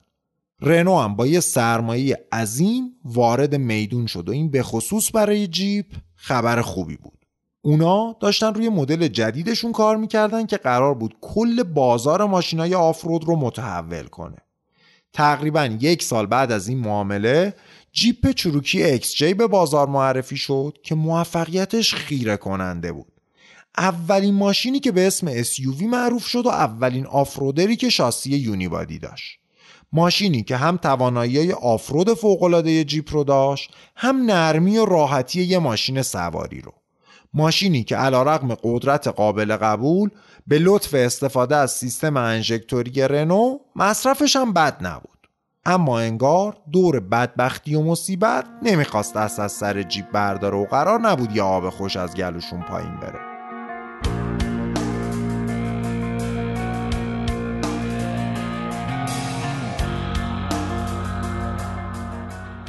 [0.61, 5.85] رنو هم با یه سرمایه عظیم وارد میدون شد و این به خصوص برای جیپ
[6.15, 7.25] خبر خوبی بود.
[7.61, 13.35] اونا داشتن روی مدل جدیدشون کار می‌کردن که قرار بود کل بازار ماشینای off-road رو
[13.35, 14.37] متحول کنه.
[15.13, 17.53] تقریبا یک سال بعد از این معامله
[17.91, 23.13] جیپ چروکی XJ به بازار معرفی شد که موفقیتش خیره کننده بود.
[23.77, 28.99] اولین ماشینی که به اسم SUV معروف شد و اولین off-roader ی که شاسی unibody
[28.99, 29.39] داشت.
[29.93, 36.01] ماشینی که هم توانایی آفرود فوقالعاده جیپ رو داشت هم نرمی و راحتی یه ماشین
[36.01, 36.73] سواری رو.
[37.33, 40.09] ماشینی که علا رقم قدرت قابل قبول
[40.47, 45.18] به لطف استفاده از سیستم انژکتوری رنو مصرفش هم بد نبود.
[45.69, 51.35] اما انگار دور بدبختی و مصیبت نمی‌خواست دست از سر جیب برداره و قرار نبود
[51.35, 53.19] یه آب خوش از گلوشون پایین بره.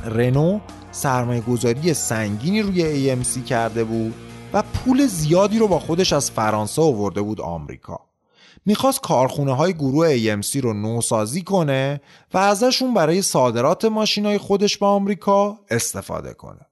[0.04, 4.14] رنو سرمایه گذاری سنگینی روی AMC کرده بود
[4.52, 8.09] و پول زیادی رو با خودش از فرانسه آورده بود آمریکا.
[8.66, 12.00] می‌خواست کارخونه های گروه AMC رو نوسازی کنه
[12.34, 16.66] و ازشون برای صادرات ماشین های خودش به آمریکا استفاده کنه.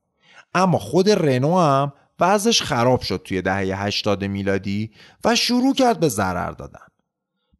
[0.55, 4.91] اما خود رنو هم وضعش خراب شد توی دهه 80 میلادی
[5.25, 6.81] و شروع کرد به ضرر دادن.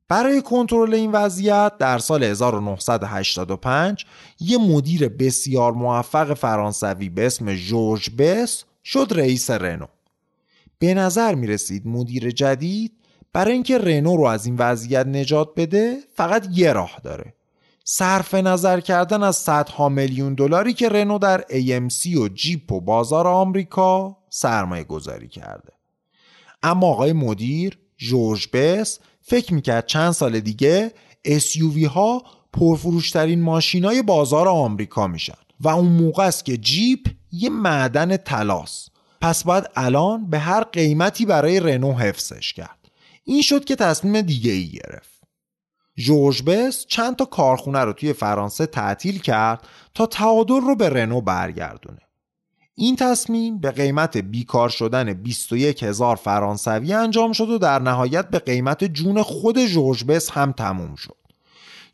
[0.09, 4.05] برای کنترل این وضعیت در سال 1985
[4.41, 9.87] یه مدیر بسیار موفق فرانسوی به اسم جورج بس شد رئیس رنو.
[10.79, 12.93] به نظر می رسید مدیر جدید
[13.33, 17.35] برای اینکه رنو رو از این وضعیت نجات بده فقط یه راه داره.
[17.85, 23.27] صرف نظر کردن از صدها میلیون دلاری که رنو در AMC و جیپ و بازار
[23.27, 25.73] آمریکا سرمایه گذاری کرده.
[26.63, 30.93] اما آقای مدیر جورج بس فکر می‌کرد چند سال دیگه
[31.29, 32.23] SUV ها
[32.53, 37.01] پرفروشترین ماشین های بازار آمریکا میشن و اون موقع است که جیپ
[37.33, 38.89] یه معدن تلاس
[39.21, 42.78] پس باید الان به هر قیمتی برای رنو حفظش کرد.
[43.29, 45.21] این شد که تصمیم دیگه ای گرفت.
[45.97, 51.21] جورج بس چند تا کارخونه رو توی فرانسه تعطیل کرد تا تعادل رو به رنو
[51.21, 51.99] برگردونه.
[52.75, 58.39] این تصمیم به قیمت بیکار شدن 21 هزار فرانسوی انجام شد و در نهایت به
[58.39, 61.17] قیمت جون خود جورج بس هم تموم شد.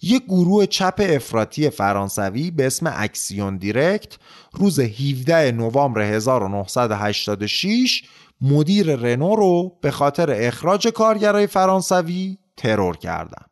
[0.03, 4.16] یک گروه چپ افراطی فرانسوی به اسم اکسیون دیرکت
[4.53, 8.03] روز 17 نوامبر 1986
[8.41, 13.51] مدیر رنو رو به خاطر اخراج کارگرای فرانسوی ترور کردند.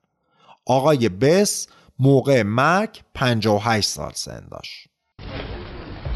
[0.66, 1.68] آقای بس
[1.98, 4.88] موقع مرگ 58 سال سن داشت.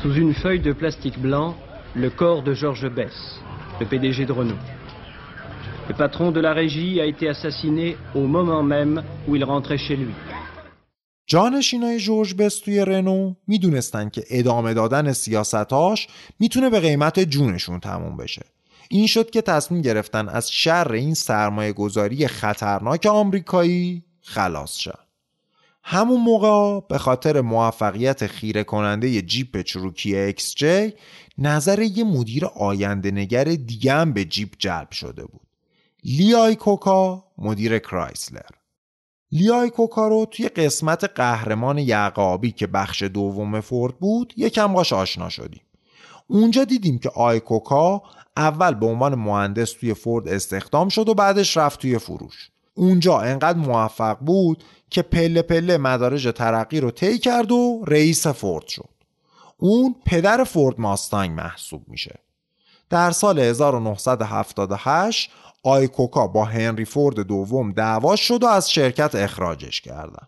[0.03, 1.55] Sous une feuille de plastique blanc,
[1.95, 3.17] le corps de Georges Bess,
[3.81, 4.65] le PDG de Renault.
[5.89, 9.97] Le patron de la régie a été assassiné au moment même où il rentrait chez
[9.97, 10.15] lui.
[11.27, 16.09] جانشینای جورج بس توی رنو می‌دونستن که ادامه دادن سیاستاش
[16.41, 18.43] می‌تونه به قیمت جونشون تموم بشه.
[18.91, 24.99] این شد که تصمیم گرفتن از شر این سرمایه گذاری خطرناک آمریکایی خلاص شن.
[25.83, 30.93] همون موقع به خاطر موفقیت خیره کننده جیپ چروکی اکس جی
[31.39, 35.47] نظر یه مدیر آینده نگر دیگه هم به جیپ جلب شده بود.
[36.05, 38.41] لی آیاکوکا مدیر کرایسلر
[39.33, 44.93] لی آیاکوکا رو توی قسمت قهرمان یقه آبی که بخش دوم فورد بود یکم باش
[44.93, 45.63] آشنا شدیم.
[46.27, 48.03] اونجا دیدیم که آیاکوکا
[48.37, 52.51] اول به عنوان مهندس توی فورد استخدام شد و بعدش رفت توی فروش.
[52.75, 58.67] اونجا انقدر موفق بود که پله پله مدارج ترقی رو طی کرد و رئیس فورد
[58.67, 58.89] شد.
[59.57, 62.19] اون پدر فورد ماستانگ محسوب میشه.
[62.91, 65.31] در سال 1978
[65.67, 70.27] آیاکوکا با هنری فورد دوم دعوا شد و از شرکت اخراجش کردن.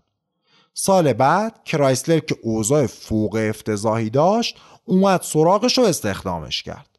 [0.74, 6.98] سال بعد کرایسلر که اوضاع فوق افتضاحی داشت اومد سراغش و استخدامش کرد.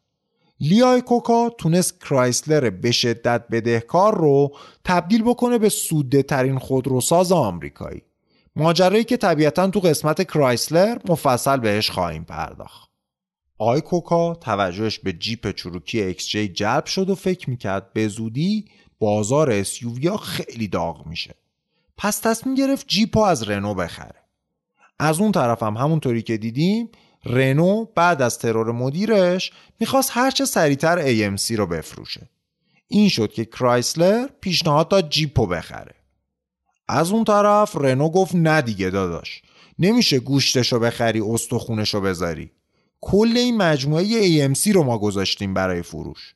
[0.60, 8.02] لی آیاکوکا تونست کرایسلر به شدت بدهکار رو تبدیل بکنه به سودده ترین خودروساز آمریکایی.
[8.56, 12.89] ماجرایی که طبیعتا تو قسمت کرایسلر مفصل بهش خواهیم پرداخت.
[13.62, 18.64] آیاکوکا توجهش به جیپ چروکی XJ جلب شد و فکر می‌کرد به زودی
[18.98, 19.64] بازار
[20.08, 21.34] ها خیلی داغ میشه.
[21.96, 24.24] پس تصمیم گرفت جیپ از رنو بخره.
[24.98, 26.88] از اون طرف هم همونطوری که دیدیم
[27.24, 32.28] رنو بعد از ترور مدیرش می‌خواست هرچه سریعتر AMC رو بفروشه
[32.88, 35.94] این شد که کرایسلر پیشنهاد داد جیپو بخره
[36.88, 39.42] از اون طرف رنو گفت نه دیگه داداش
[39.78, 42.50] نمیشه گوشتشو بخری استخونشو بذاری
[43.00, 46.34] کل این مجموعه AMC رو ما گذاشتیم برای فروش.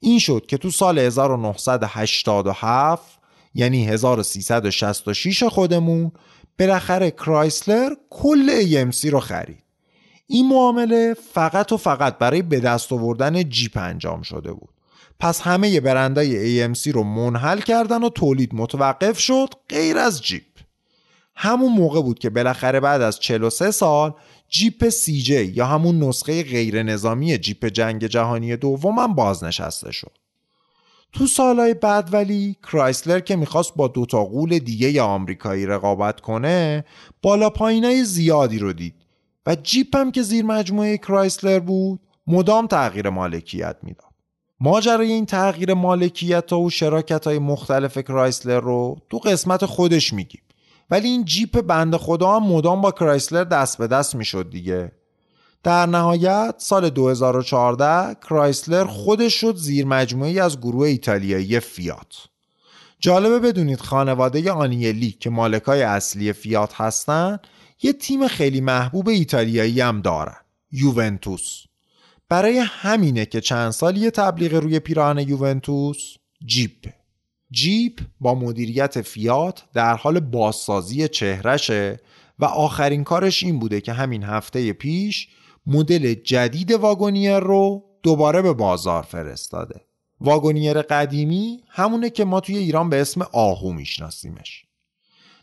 [0.00, 3.18] این شد که تو سال 1987
[3.54, 6.12] یعنی 1366 خودمون
[6.58, 9.62] بالاخره کرایسلر کل AMC رو خرید.
[10.26, 14.68] این معامله فقط و فقط برای به دست آوردن جیپ انجام شده بود.
[15.20, 20.42] پس همه برندای AMC رو منحل کردن و تولید متوقف شد غیر از جیپ.
[21.34, 24.14] همون موقع بود که بالاخره بعد از 43 سال
[24.48, 30.12] جیپ CJ یا همون نسخه غیر نظامی جیپ جنگ جهانی دوم هم بازنشسته شد.
[31.12, 36.84] تو سالهای بعد ولی کرایسلر که می‌خواست با دوتا غول دیگه ی آمریکایی رقابت کنه
[37.22, 38.94] بالا پایینای زیادی رو دید
[39.46, 44.06] و جیپ هم که زیر مجموعه کرایسلر بود مدام تغییر مالکیت می‌داد.
[44.60, 50.42] ماجرای این تغییر مالکیت و شراکت های مختلف کرایسلر رو تو قسمت خودش میگیم.
[50.90, 54.92] ولی این جیپ بنده خدا هم مدام با کرایسلر دست به دست می‌شد دیگه.
[55.62, 62.28] در نهایت سال 2014 کرایسلر خودش شد زیر مجموعه ای از گروه ایتالیایی فیات.
[62.98, 67.38] جالبه بدونید خانواده آنیلی که مالکای اصلی فیات هستن
[67.82, 70.36] یه تیم خیلی محبوب ایتالیایی هم دارن
[70.72, 71.62] یوونتوس.
[72.28, 76.16] برای همینه که چند سال یه تبلیغ روی پیراهن یوونتوس
[76.46, 76.95] جیپ.
[77.50, 82.00] جیپ با مدیریت فیات در حال بازسازی چهرشه
[82.38, 85.28] و آخرین کارش این بوده که همین هفته پیش
[85.66, 89.80] مدل جدید واگونیر رو دوباره به بازار فرستاده.
[90.20, 94.64] واگونیر قدیمی همونه که ما توی ایران به اسم آهو میشناسیمش.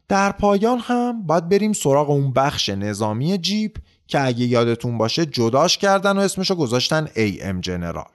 [0.07, 3.77] در پایان هم باید بریم سراغ اون بخش نظامی جیپ
[4.07, 8.09] که اگه یادتون باشه جداش کردن و اسمشو گذاشتن AM جنرال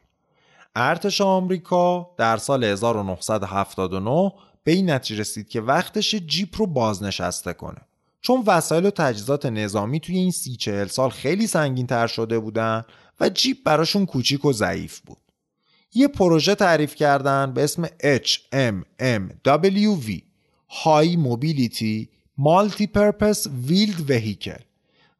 [0.77, 4.33] ارتش آمریکا در سال 1979
[4.64, 7.81] به این نتیجه رسید که وقتش جیپ رو بازنشسته کنه.
[8.21, 12.85] چون وسایل و تجهیزات نظامی توی این سی چهل سال خیلی سنگین تر شده بودن
[13.21, 15.19] و جیپ براشون کوچیک و ضعیف بود.
[15.95, 20.23] یه پروژه تعریف کردن به اسم HMMWV
[20.85, 22.09] High Mobility
[22.39, 24.62] Multi-Purpose Wheeled Vehicle.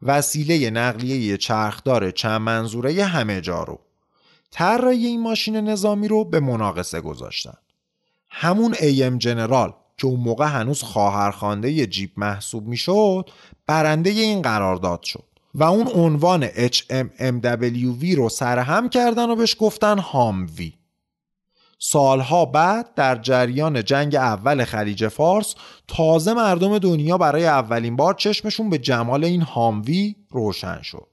[0.03, 3.80] وسیله نقلیه چرخدار چند منظوره همه جا رو.
[4.51, 7.59] طراحی این ماشین نظامی رو به مناقصه گذاشتن.
[8.30, 13.30] همون AM جنرال که اون موقع هنوز خواهرخوانده جیپ محسوب می‌شد
[13.66, 15.24] برنده این قرارداد شد
[15.55, 20.72] و اون عنوان HMMWV رو سرهم کردن و بهش گفتن هاموی
[21.78, 25.55] سالها بعد در جریان جنگ اول خلیج فارس
[25.88, 31.09] تازه مردم دنیا برای اولین بار چشمشون به جمال این هاموی روشن شد.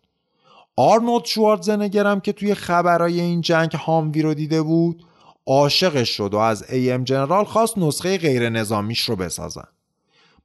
[0.77, 5.05] آرنولد شوارتزنگر که توی خبرای این جنگ هاموی رو دیده بود
[5.47, 9.67] عاشقش شد و از AM جنرال خواست نسخه غیر نظامیش رو بسازن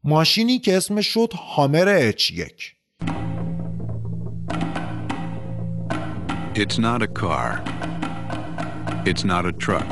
[0.05, 2.81] ماشینی که اسمش شد هامر H1
[6.55, 7.63] It's not a car.
[9.07, 9.91] It's not a truck.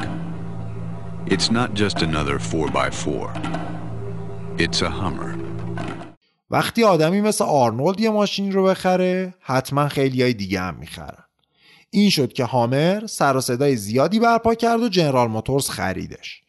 [1.27, 3.29] It's not just another 4x4.
[4.59, 5.48] It's a Hummer.
[6.51, 11.25] وقتی آدمی مثل آرنولد یه ماشین رو بخره حتما خیلی های دیگه هم می‌خرن.
[11.91, 16.43] این شد که هامر سر و صدای زیادی برپا کرد و جنرال موتورز خریدش.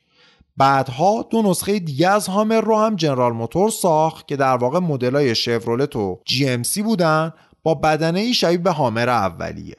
[0.58, 5.36] بعدها دو نسخه دیگه از هامر رو هم جنرال موتورز ساخت که در واقع مدلای
[5.36, 7.34] شفرولت و جی ام سی بودن
[7.64, 9.76] با بدنه ای شبیه به هامر اولیه.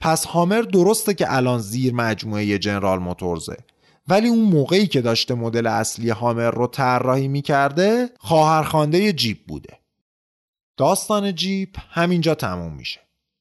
[0.00, 3.56] پس هامر درسته که الان زیر مجموعه جنرال موتورزه.
[4.08, 9.78] ولی اون موقعی که داشته مدل اصلی هامر رو طراحی می‌کرده خواهرخوانده جیپ بوده.
[10.76, 13.00] داستان جیپ همینجا تموم میشه.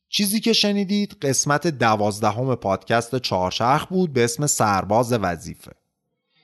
[0.10, 5.72] چیزی که شنیدید قسمت دوازدهم پادکست چهارشخ بود به اسم سرباز وظیفه.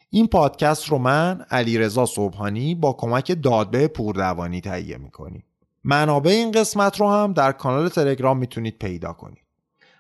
[0.10, 5.44] این پادکست رو من علیرضا صبحانی با کمک دادبه پوردوانی تهیه می‌کنیم.
[5.84, 9.44] منابع این قسمت رو هم در کانال تلگرام می‌تونید پیدا کنید.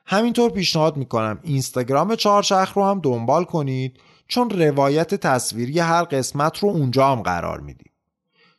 [0.05, 3.99] همینطور پیشنهاد می‌کنم اینستاگرام چهارشخ رو هم دنبال کنید
[4.32, 7.91] چون روایت تصویری هر قسمت رو اونجا هم قرار میدیم.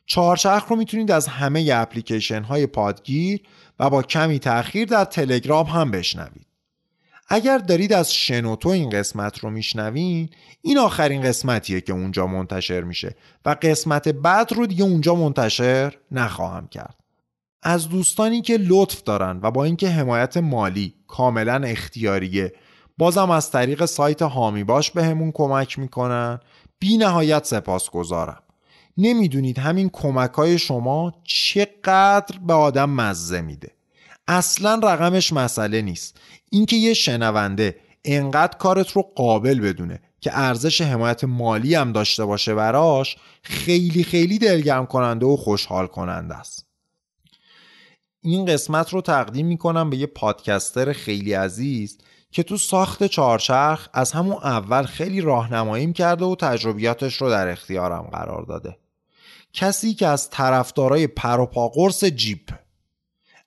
[0.05, 3.41] چهارچرخ رو می‌تونید از همه اپلیکیشن های پادگیر
[3.79, 6.47] و با کمی تاخیر در تلگرام هم بشنوید.
[7.29, 10.29] اگر دارید از شنوتو این قسمت رو میشنوین
[10.61, 13.15] این آخرین قسمتیه که اونجا منتشر میشه
[13.45, 16.95] و قسمت بعد رو دیگه اونجا منتشر نخواهم کرد.
[17.63, 22.53] از دوستانی که لطف دارن و با اینکه حمایت مالی کاملا اختیاریه
[22.97, 26.39] بازم از طریق سایت هامی باش به همون کمک می‌کنن.
[26.79, 28.43] بی نهایت سپاس گذارم
[28.97, 33.71] نمی‌دونید همین کمک های شما چقدر به آدم مزه میده.
[34.27, 36.19] اصلا رقمش مسئله نیست.
[36.51, 42.55] اینکه یه شنونده انقدر کارت رو قابل بدونه که ارزش حمایت مالی هم داشته باشه
[42.55, 46.65] براش خیلی خیلی دلگرم کننده و خوشحال کننده است.
[48.21, 51.97] این قسمت رو تقدیم می‌کنم به یه پادکستر خیلی عزیز
[52.33, 58.09] که تو ساخت چارچرخ از همون اول خیلی راهنماییم کرده و تجربیاتش رو در اختیارم
[58.11, 58.77] قرار داده.
[59.53, 62.53] کسی که از طرفدارای پروپاقرس جیپ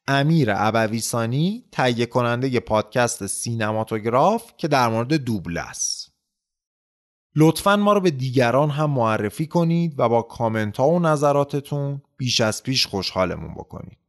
[0.09, 6.12] امیر ابویسانی تهیه کننده ی پادکست سینماتوگراف که در مورد دوبله است.
[7.37, 12.41] لطفا ما رو به دیگران هم معرفی کنید و با کامنت ها و نظراتتون بیش
[12.41, 14.06] از پیش خوشحالمون بکنید.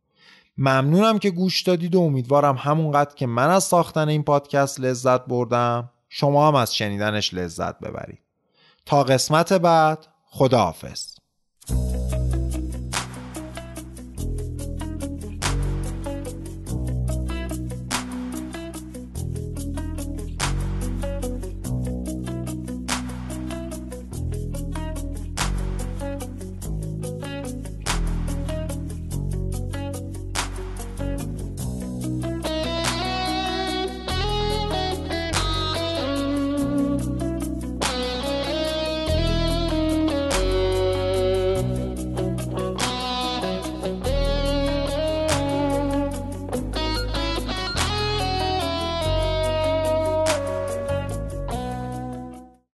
[0.57, 5.89] ممنونم که گوش دادید و امیدوارم همونقدر که من از ساختن این پادکست لذت بردم.
[6.09, 8.19] شما هم از شنیدنش لذت ببرید.
[8.85, 11.17] تا قسمت بعد خداحافظ.